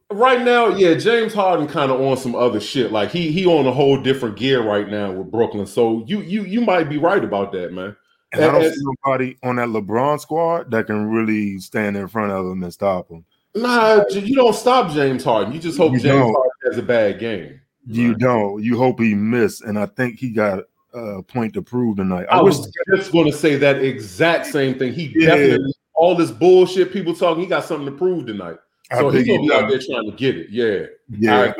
[0.09, 2.93] Right now, yeah, James Harden kind of on some other shit.
[2.93, 5.65] Like he he on a whole different gear right now with Brooklyn.
[5.67, 7.93] So you you you might be right about that, man.
[8.33, 12.31] And I don't see nobody on that LeBron squad that can really stand in front
[12.31, 13.23] of him and stop him.
[13.55, 15.53] Nah, you don't stop James Harden.
[15.53, 16.33] You just hope You James don't.
[16.33, 17.59] Harden has a bad game.
[17.85, 18.61] You don't.
[18.61, 22.25] You hope he missed, and I think he got a point to prove tonight.
[22.29, 22.57] I, I, wish.
[22.57, 24.93] was just going to say that exact same thing.
[24.93, 25.35] He Yeah.
[25.35, 27.43] definitely all this bullshit people talking.
[27.43, 28.57] He got something to prove tonight.
[28.95, 30.49] So he's gonna be out there trying to get it.
[30.49, 30.85] Yeah.
[31.09, 31.53] Yeah,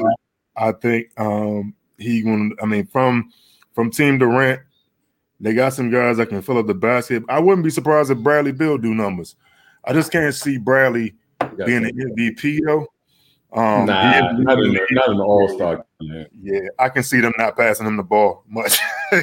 [0.56, 0.66] I.
[0.66, 2.56] I, I think um he going.
[2.62, 3.32] I mean, from
[3.74, 4.62] from Team Durant,
[5.40, 7.24] they got some guys that can fill up the basket.
[7.30, 9.36] I wouldn't be surprised if Bradley Beal do numbers.
[9.86, 11.16] I just can't see Bradley
[11.66, 12.88] being an MVP though.
[13.54, 15.86] Um, nah, not in, not the All Star.
[16.00, 18.78] Yeah, I can see them not passing him the ball much.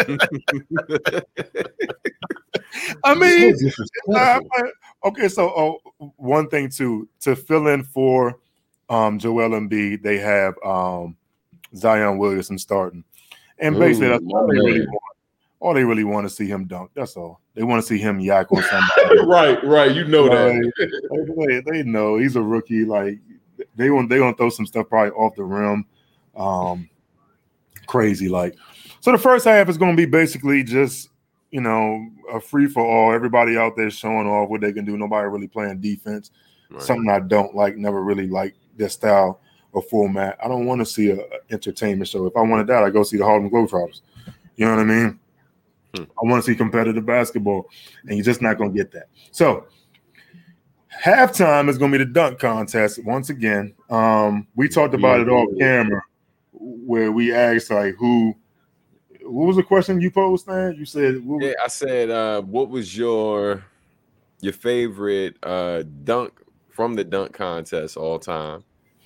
[3.04, 4.14] I mean, So disrespectful.
[4.14, 4.40] Nah,
[5.04, 8.38] okay, so oh, one thing too to fill in for
[8.88, 11.16] um, Joel Embiid, they have um,
[11.74, 13.04] Zion Williamson starting,
[13.58, 15.09] and basically Ooh, that's all they really want.
[15.60, 16.90] All they really want to see him dunk.
[16.94, 17.40] That's all.
[17.54, 19.20] They want to see him yak on somebody.
[19.26, 19.94] right, right.
[19.94, 20.72] You know that.
[21.46, 22.84] They, they know he's a rookie.
[22.84, 23.18] Like
[23.76, 25.84] they want they gonna throw some stuff probably off the rim,
[26.34, 26.88] um,
[27.86, 28.28] crazy.
[28.28, 28.56] Like
[29.00, 31.10] so, the first half is gonna be basically just
[31.50, 33.12] you know a free for all.
[33.12, 34.96] Everybody out there showing off what they can do.
[34.96, 36.30] Nobody really playing defense.
[36.70, 36.82] Right.
[36.82, 37.76] Something I don't like.
[37.76, 39.40] Never really like their style
[39.72, 40.38] or format.
[40.42, 42.26] I don't want to see a, a entertainment show.
[42.26, 44.00] If I wanted that, I go see the Harlem Globetrotters.
[44.56, 45.19] You know what I mean?
[45.96, 46.04] Hmm.
[46.04, 47.68] I want to see competitive basketball,
[48.06, 49.08] and you're just not going to get that.
[49.32, 49.66] So,
[51.02, 53.74] halftime is going to be the dunk contest once again.
[53.88, 56.02] Um, we talked about it off camera,
[56.52, 58.34] where we asked like who.
[59.22, 60.74] What was the question you posed, man?
[60.76, 63.64] You said was- Yeah, I said, uh, what was your
[64.40, 68.64] your favorite uh, dunk from the dunk contest all time,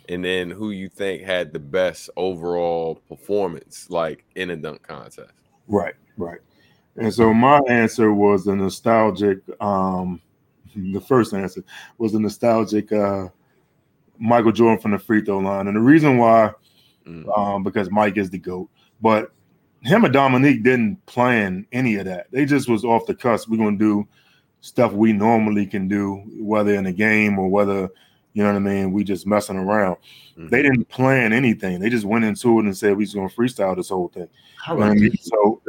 [0.08, 5.32] and then who you think had the best overall performance, like in a dunk contest?
[5.66, 6.38] Right, right.
[6.96, 9.38] And so my answer was a nostalgic.
[9.60, 10.20] Um,
[10.76, 11.62] the first answer
[11.98, 13.28] was a nostalgic uh,
[14.18, 16.52] Michael Jordan from the free throw line, and the reason why,
[17.06, 17.38] Mm.
[17.38, 18.70] um, because Mike is the goat,
[19.02, 19.30] but
[19.82, 22.28] him and Dominique didn't plan any of that.
[22.30, 23.50] They just was off the cusp.
[23.50, 24.08] We're gonna do
[24.62, 27.90] stuff we normally can do, whether in a game or whether
[28.32, 28.90] you know what I mean.
[28.92, 29.96] We just messing around.
[30.38, 30.48] Mhm.
[30.48, 31.78] They didn't plan anything.
[31.78, 34.28] They just went into it and said we just gonna freestyle this whole thing.
[34.56, 35.16] How You know what I mean?
[35.20, 35.60] So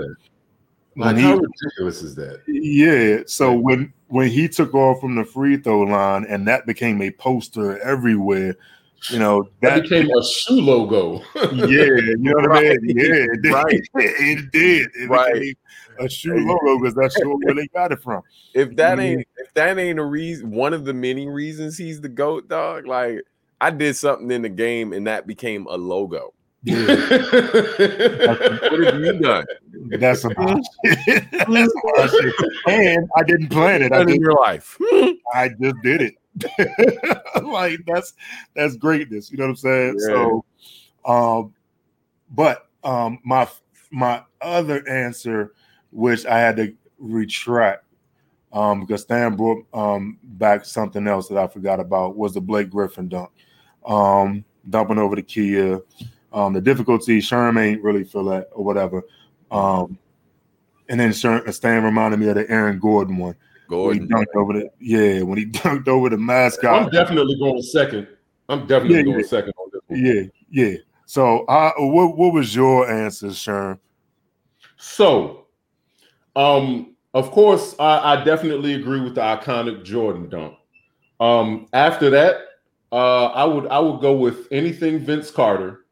[0.97, 2.41] Like, when how ridiculous is that?
[2.47, 3.63] yeah, so Right.
[3.63, 7.79] when when he took off from the free throw line and that became a poster
[7.81, 8.55] everywhere,
[9.09, 11.21] you know That that became a shoe logo.
[11.35, 12.97] yeah, you know what I mean?
[12.97, 13.51] Yeah, it did.
[13.53, 13.81] Right.
[13.95, 14.87] it did.
[14.95, 15.57] It Right.
[15.99, 18.21] a shoe logo because that's sure where they got it from.
[18.53, 22.09] If that ain't if that ain't a reason, one of the many reasons he's the
[22.09, 22.85] goat dog.
[22.87, 23.21] Like
[23.59, 26.33] I did something in the game and that became a logo.
[26.68, 26.80] What
[27.80, 29.45] have you done?
[29.99, 31.26] That's about it.
[31.32, 32.36] That's about it.
[32.68, 33.91] And I didn't plan it.
[33.91, 34.78] I Done in just, your life.
[35.34, 36.16] I just did it.
[37.43, 38.13] like that's
[38.55, 39.32] that's greatness.
[39.32, 39.97] You know what I'm saying?
[39.99, 40.07] Yeah.
[40.07, 40.45] So,
[41.05, 41.53] um,
[42.32, 43.47] but um, my
[43.91, 45.53] my other answer,
[45.91, 47.86] which I had to retract,
[48.53, 52.72] um, because Stan brought um back something else that I forgot about was the Blake
[52.72, 53.30] Griffin dunk,
[53.86, 55.80] um, dumping over the Kia.
[56.36, 59.01] Um, the difficulty, Sherm ain't really feel that or whatever.
[59.51, 59.97] Um,
[60.89, 63.36] and then Sherm, Stan reminded me of the Aaron Gordon one.
[63.69, 64.07] When he Gordon.
[64.09, 66.83] dunked over the yeah, when he dunked over the mascot.
[66.83, 68.07] I'm definitely going second.
[68.49, 69.25] I'm definitely Yeah, going yeah.
[69.25, 70.05] second on this one.
[70.05, 70.21] Yeah,
[70.51, 70.77] yeah.
[71.07, 73.79] So, uh, what what was your answer, Sherm?
[74.77, 75.47] So,
[76.36, 80.55] um, of course, I, I definitely agree with the iconic Jordan dunk.
[81.19, 82.41] Um, after that,
[82.91, 85.84] uh, I would I would go with anything Vince Carter.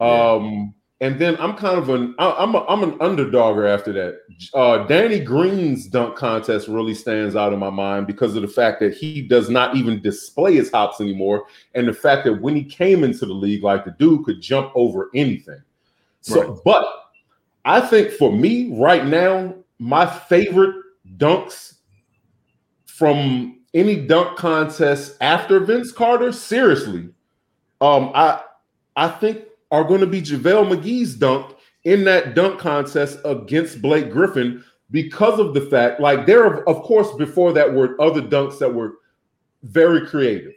[0.00, 4.20] Um, and then I'm kind of an I- I'm a, I'm an underdogger after that.
[4.54, 8.80] Uh, Danny Green's dunk contest really stands out in my mind because of the fact
[8.80, 12.64] that he does not even display his hops anymore, and the fact that when he
[12.64, 15.60] came into the league, like the dude could jump over anything.
[16.20, 16.58] So, Right.
[16.64, 16.86] but
[17.64, 20.74] I think for me right now, my favorite
[21.18, 21.74] dunks
[22.86, 27.08] from any dunk contest after Vince Carter, seriously,
[27.80, 28.40] um, I
[28.96, 29.44] I think
[29.74, 34.62] are going to be JaVale McGee's dunk in that dunk contest against Blake Griffin
[34.92, 38.98] because of the fact, like there, of course, before that were other dunks that were
[39.64, 40.52] very creative,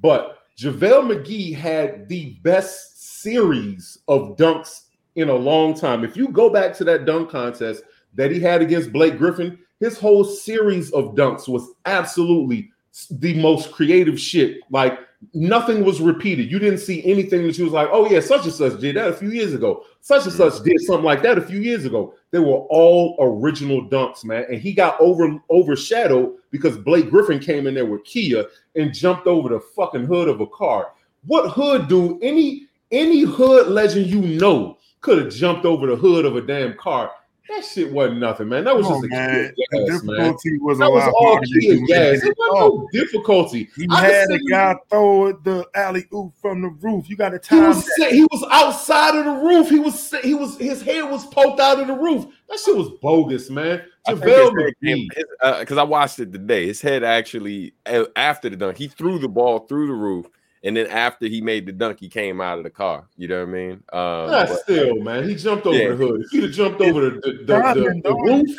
[0.00, 6.02] but JaVale McGee had the best series of dunks in a long time.
[6.02, 7.84] If you go back to that dunk contest
[8.14, 12.72] that he had against Blake Griffin, his whole series of dunks was absolutely
[13.10, 14.58] the most creative shit.
[14.68, 14.98] Like
[15.34, 16.50] nothing was repeated.
[16.50, 19.08] You didn't see anything that you was like, oh yeah, such and such did that
[19.08, 19.84] a few years ago.
[20.00, 20.64] Such and such mm-hmm.
[20.64, 22.14] did something like that a few years ago.
[22.30, 24.44] They were all original dunks, man.
[24.48, 28.44] And he got over overshadowed because Blake Griffin came in there with Kia
[28.74, 30.92] and jumped over the fucking hood of a car.
[31.26, 36.24] What hood do any any hood legend you know could have jumped over the hood
[36.24, 37.10] of a damn car?
[37.54, 38.64] That shit wasn't nothing, man.
[38.64, 39.54] That was Come just on, a man.
[39.54, 40.16] Kia The gas, man.
[40.16, 41.98] difficulty was a That was lot all harder than Kia you gas.
[41.98, 43.70] made It it wasn't no difficulty.
[43.76, 47.10] He I had can a sit- guy throw the alley oop from the roof.
[47.10, 48.12] You got to He time was that.
[48.12, 49.68] he was outside of the roof.
[49.68, 52.24] He was sit- he was his head was poked out of the roof.
[52.48, 53.82] That shit was bogus, man.
[54.06, 54.74] I JaVale his head McGee.
[54.86, 56.66] came- his- uh, because I watched it today.
[56.66, 57.74] His head actually
[58.16, 60.26] after the dunk, he threw the ball through the roof,
[60.64, 63.04] and then after he made the dunk, he came out of the car.
[63.16, 63.72] You know what I mean?
[63.72, 65.28] Um, Nah, but- still, man.
[65.28, 65.88] He jumped over Yeah.
[65.90, 66.20] the hood.
[66.22, 68.58] If he'd have jumped over the, the, the, Timing, the, the roof,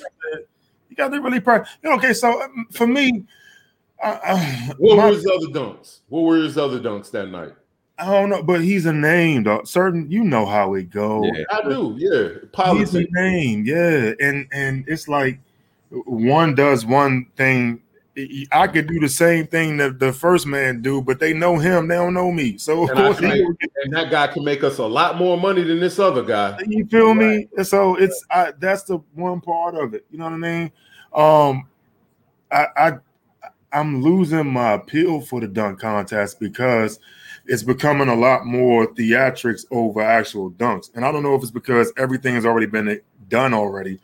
[0.90, 1.66] You got to really proud.
[1.82, 3.24] You know, okay, so um, for me,
[4.04, 6.00] I, I, what my- were his other dunks?
[6.10, 7.54] What were his other dunks that night?
[8.00, 9.68] I don't know, but he's a name, dog.
[9.68, 11.30] Certain, you know how it goes.
[11.34, 11.44] Yeah.
[11.52, 12.10] I do, yeah.
[12.30, 13.10] He's a Politics.
[13.12, 15.40] name, yeah, and and it's like
[15.92, 17.83] one does one thing.
[18.52, 21.88] I could do the same thing that the first man do, but they know him.
[21.88, 22.58] They don't know me.
[22.60, 25.18] So of And, course, can he, make- and that guy can make us a lot
[25.18, 26.58] more money than this other guy.
[26.68, 27.48] you feel me?
[27.58, 30.06] And so it's I, that's the one part of it.
[30.12, 30.72] You know what I mean?
[31.16, 31.68] Um,
[32.52, 32.92] I, I
[33.72, 37.00] I'm losing my appeal for the dunk contest because
[37.46, 41.52] it's becoming a lot more theatrics over actual dunks, and I don't know if it's
[41.52, 44.00] because everything has already been done already,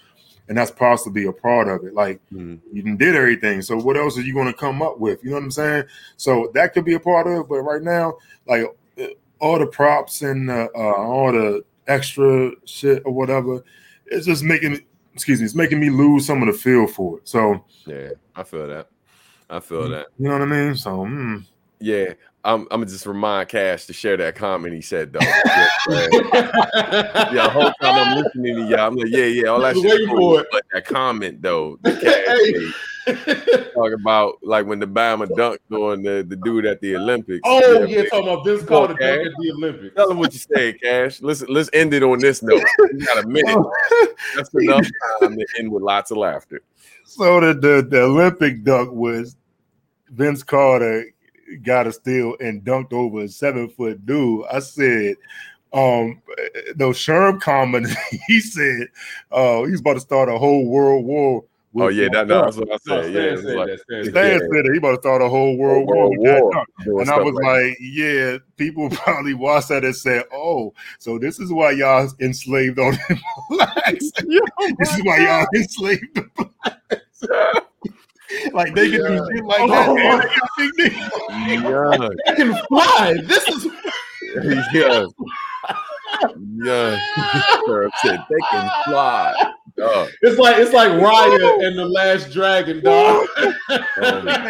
[0.49, 1.93] and that's possibly a part of it.
[1.93, 2.59] Like Mhm.
[2.73, 5.23] you did everything, so what else are you going to come up with?
[5.23, 5.83] You know what I'm saying?
[6.17, 8.65] So that could be a part of it, but right now, like
[8.99, 9.05] uh,
[9.39, 13.63] all the props and uh, uh, all the extra shit or whatever,
[14.07, 14.81] it's just making
[15.13, 17.27] excuse me, it's making me lose some of the feel for it.
[17.27, 18.89] So yeah, I feel that.
[19.49, 20.07] I feel that.
[20.17, 20.75] you know what I mean?
[20.75, 21.43] So mm,
[21.79, 22.13] Yeah,
[22.49, 22.61] I'm.
[22.71, 25.19] I'm gonna just remind Cash to share that comment he said though.
[25.89, 26.07] yeah,
[27.31, 29.85] yeah, whole time I'm listening to y'all, I'm like, yeah, yeah, all that shit.
[29.85, 30.47] waiting cool, for it.
[30.51, 32.73] But that comment though, the Cash
[33.05, 37.41] made, talking about like when the Bama dunked on the, the dude at the Olympics.
[37.45, 39.95] oh, Yeah, yeah, talking about Vince Carter dunk at the Olympics.
[39.95, 41.21] Tell him what you said, Cash.
[41.21, 42.63] Let's let's end it on this note.
[42.93, 43.57] We got a minute.
[44.35, 44.87] That's enough
[45.21, 46.61] time to end with lots of laughter.
[47.03, 49.35] so the, the the Olympic dunk was
[50.09, 51.05] Vince Carter
[51.57, 54.45] got a steal and dunked over a seven foot dude.
[54.51, 55.15] I said,
[55.73, 56.21] um,
[56.75, 57.95] no Sherm commented.
[58.27, 58.87] He said,
[59.31, 61.43] "Oh, he's about to start a whole world war."
[61.73, 62.45] with Oh yeah, that, Dunk.
[62.45, 63.03] that's what I No, said.
[63.03, 65.01] Stan Yeah, it was said like that, Stan said Stan said that he about to
[65.01, 66.09] start a whole world, World war.
[66.17, 66.51] with that War.
[66.53, 66.69] dunk.
[67.01, 71.39] And I was like like, yeah, people probably watched that and said, oh, so this
[71.39, 73.19] is why y'all enslaved all them
[73.49, 74.11] blacks.
[74.17, 77.68] this is why y'all enslaved the blacks.
[78.53, 79.89] like they can do shit like that.
[79.89, 80.71] Oh, and they got big
[81.63, 82.09] niggas.
[82.25, 83.15] yeah, I can fly.
[83.23, 83.67] This is
[84.73, 85.05] yeah,
[86.63, 86.99] yeah.
[87.65, 89.53] Sir said they can fly.
[89.77, 90.09] Dog.
[90.23, 93.25] it's like it's like Raya and the Last Dragon, dog.
[93.37, 93.79] Oh, they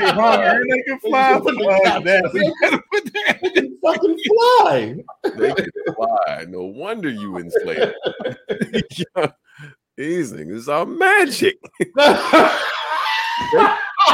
[0.09, 1.39] hung and they can fly.
[1.43, 2.25] Put the Fuck that.
[2.25, 2.32] on.
[2.34, 4.95] We gotta put that- They can fucking fly.
[5.38, 6.45] they can fly.
[6.49, 7.93] No wonder you enslaved.
[9.15, 9.27] yeah.
[9.97, 11.59] These niggas are magic.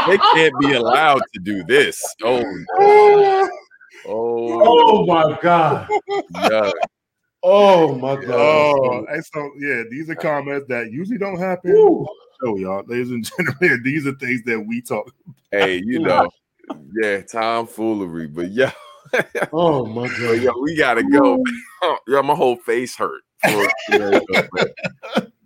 [0.08, 2.04] They can't be allowed to do this.
[2.24, 3.50] Oh, no.
[4.06, 5.90] oh, oh my god.
[6.44, 6.72] yeah.
[7.44, 8.34] Oh my god.
[8.34, 11.74] Oh, and so yeah, these are comments that usually don't happen.
[11.74, 12.08] Woo.
[12.42, 15.12] So y'all, ladies and gentlemen, these are things that we talk.
[15.52, 16.30] Hey, you know,
[17.02, 18.72] yeah, tomfoolery, but yeah,
[19.54, 20.42] Oh my god.
[20.42, 21.44] yo, we gotta go.
[22.08, 23.22] yo, my whole face hurt.
[23.44, 23.70] For,
[24.52, 24.72] but,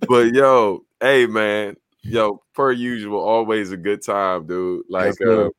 [0.08, 4.84] but yo, hey man, yo, per usual, always a good time, dude.
[4.90, 5.50] Like, uh,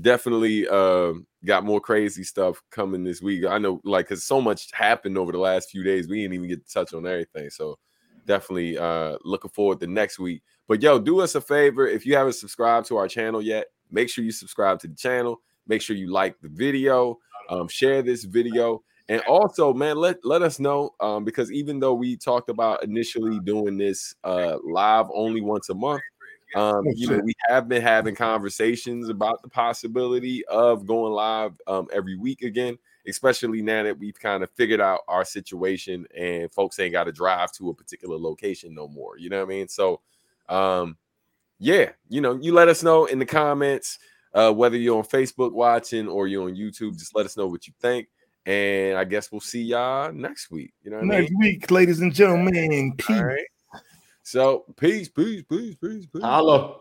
[0.00, 3.44] definitely um, got more crazy stuff coming this week.
[3.46, 6.48] I know, like, cause so much happened over the last few days, we didn't even
[6.48, 7.50] get to touch on everything.
[7.50, 7.78] So,
[8.26, 10.42] definitely uh, looking forward to next week.
[10.68, 14.08] But yo, do us a favor if you haven't subscribed to our channel yet, make
[14.08, 15.40] sure you subscribe to the channel.
[15.68, 20.42] Make sure you like the video, um, share this video, and also, man, let let
[20.42, 25.40] us know um, because even though we talked about initially doing this uh, live only
[25.40, 26.02] once a month,
[26.56, 31.52] um, Oh, you know, we have been having conversations about the possibility of going live
[31.66, 36.52] um, every week again, especially now that we've kind of figured out our situation and
[36.52, 39.18] folks ain't got to drive to a particular location no more.
[39.18, 39.68] You know what I mean?
[39.68, 40.00] So,
[40.48, 40.96] um,
[41.58, 43.98] yeah, you know, you let us know in the comments
[44.32, 46.98] uh, whether you're on Facebook watching or you're on YouTube.
[46.98, 48.08] Just let us know what you think.
[48.46, 50.72] And I guess we'll see y'all next week.
[50.82, 51.20] You know what I mean?
[51.20, 53.16] Next week, ladies and gentlemen, peace.
[53.18, 53.46] All right.
[54.22, 56.22] So peace, peace, peace, peace, peace.
[56.22, 56.78] Holla.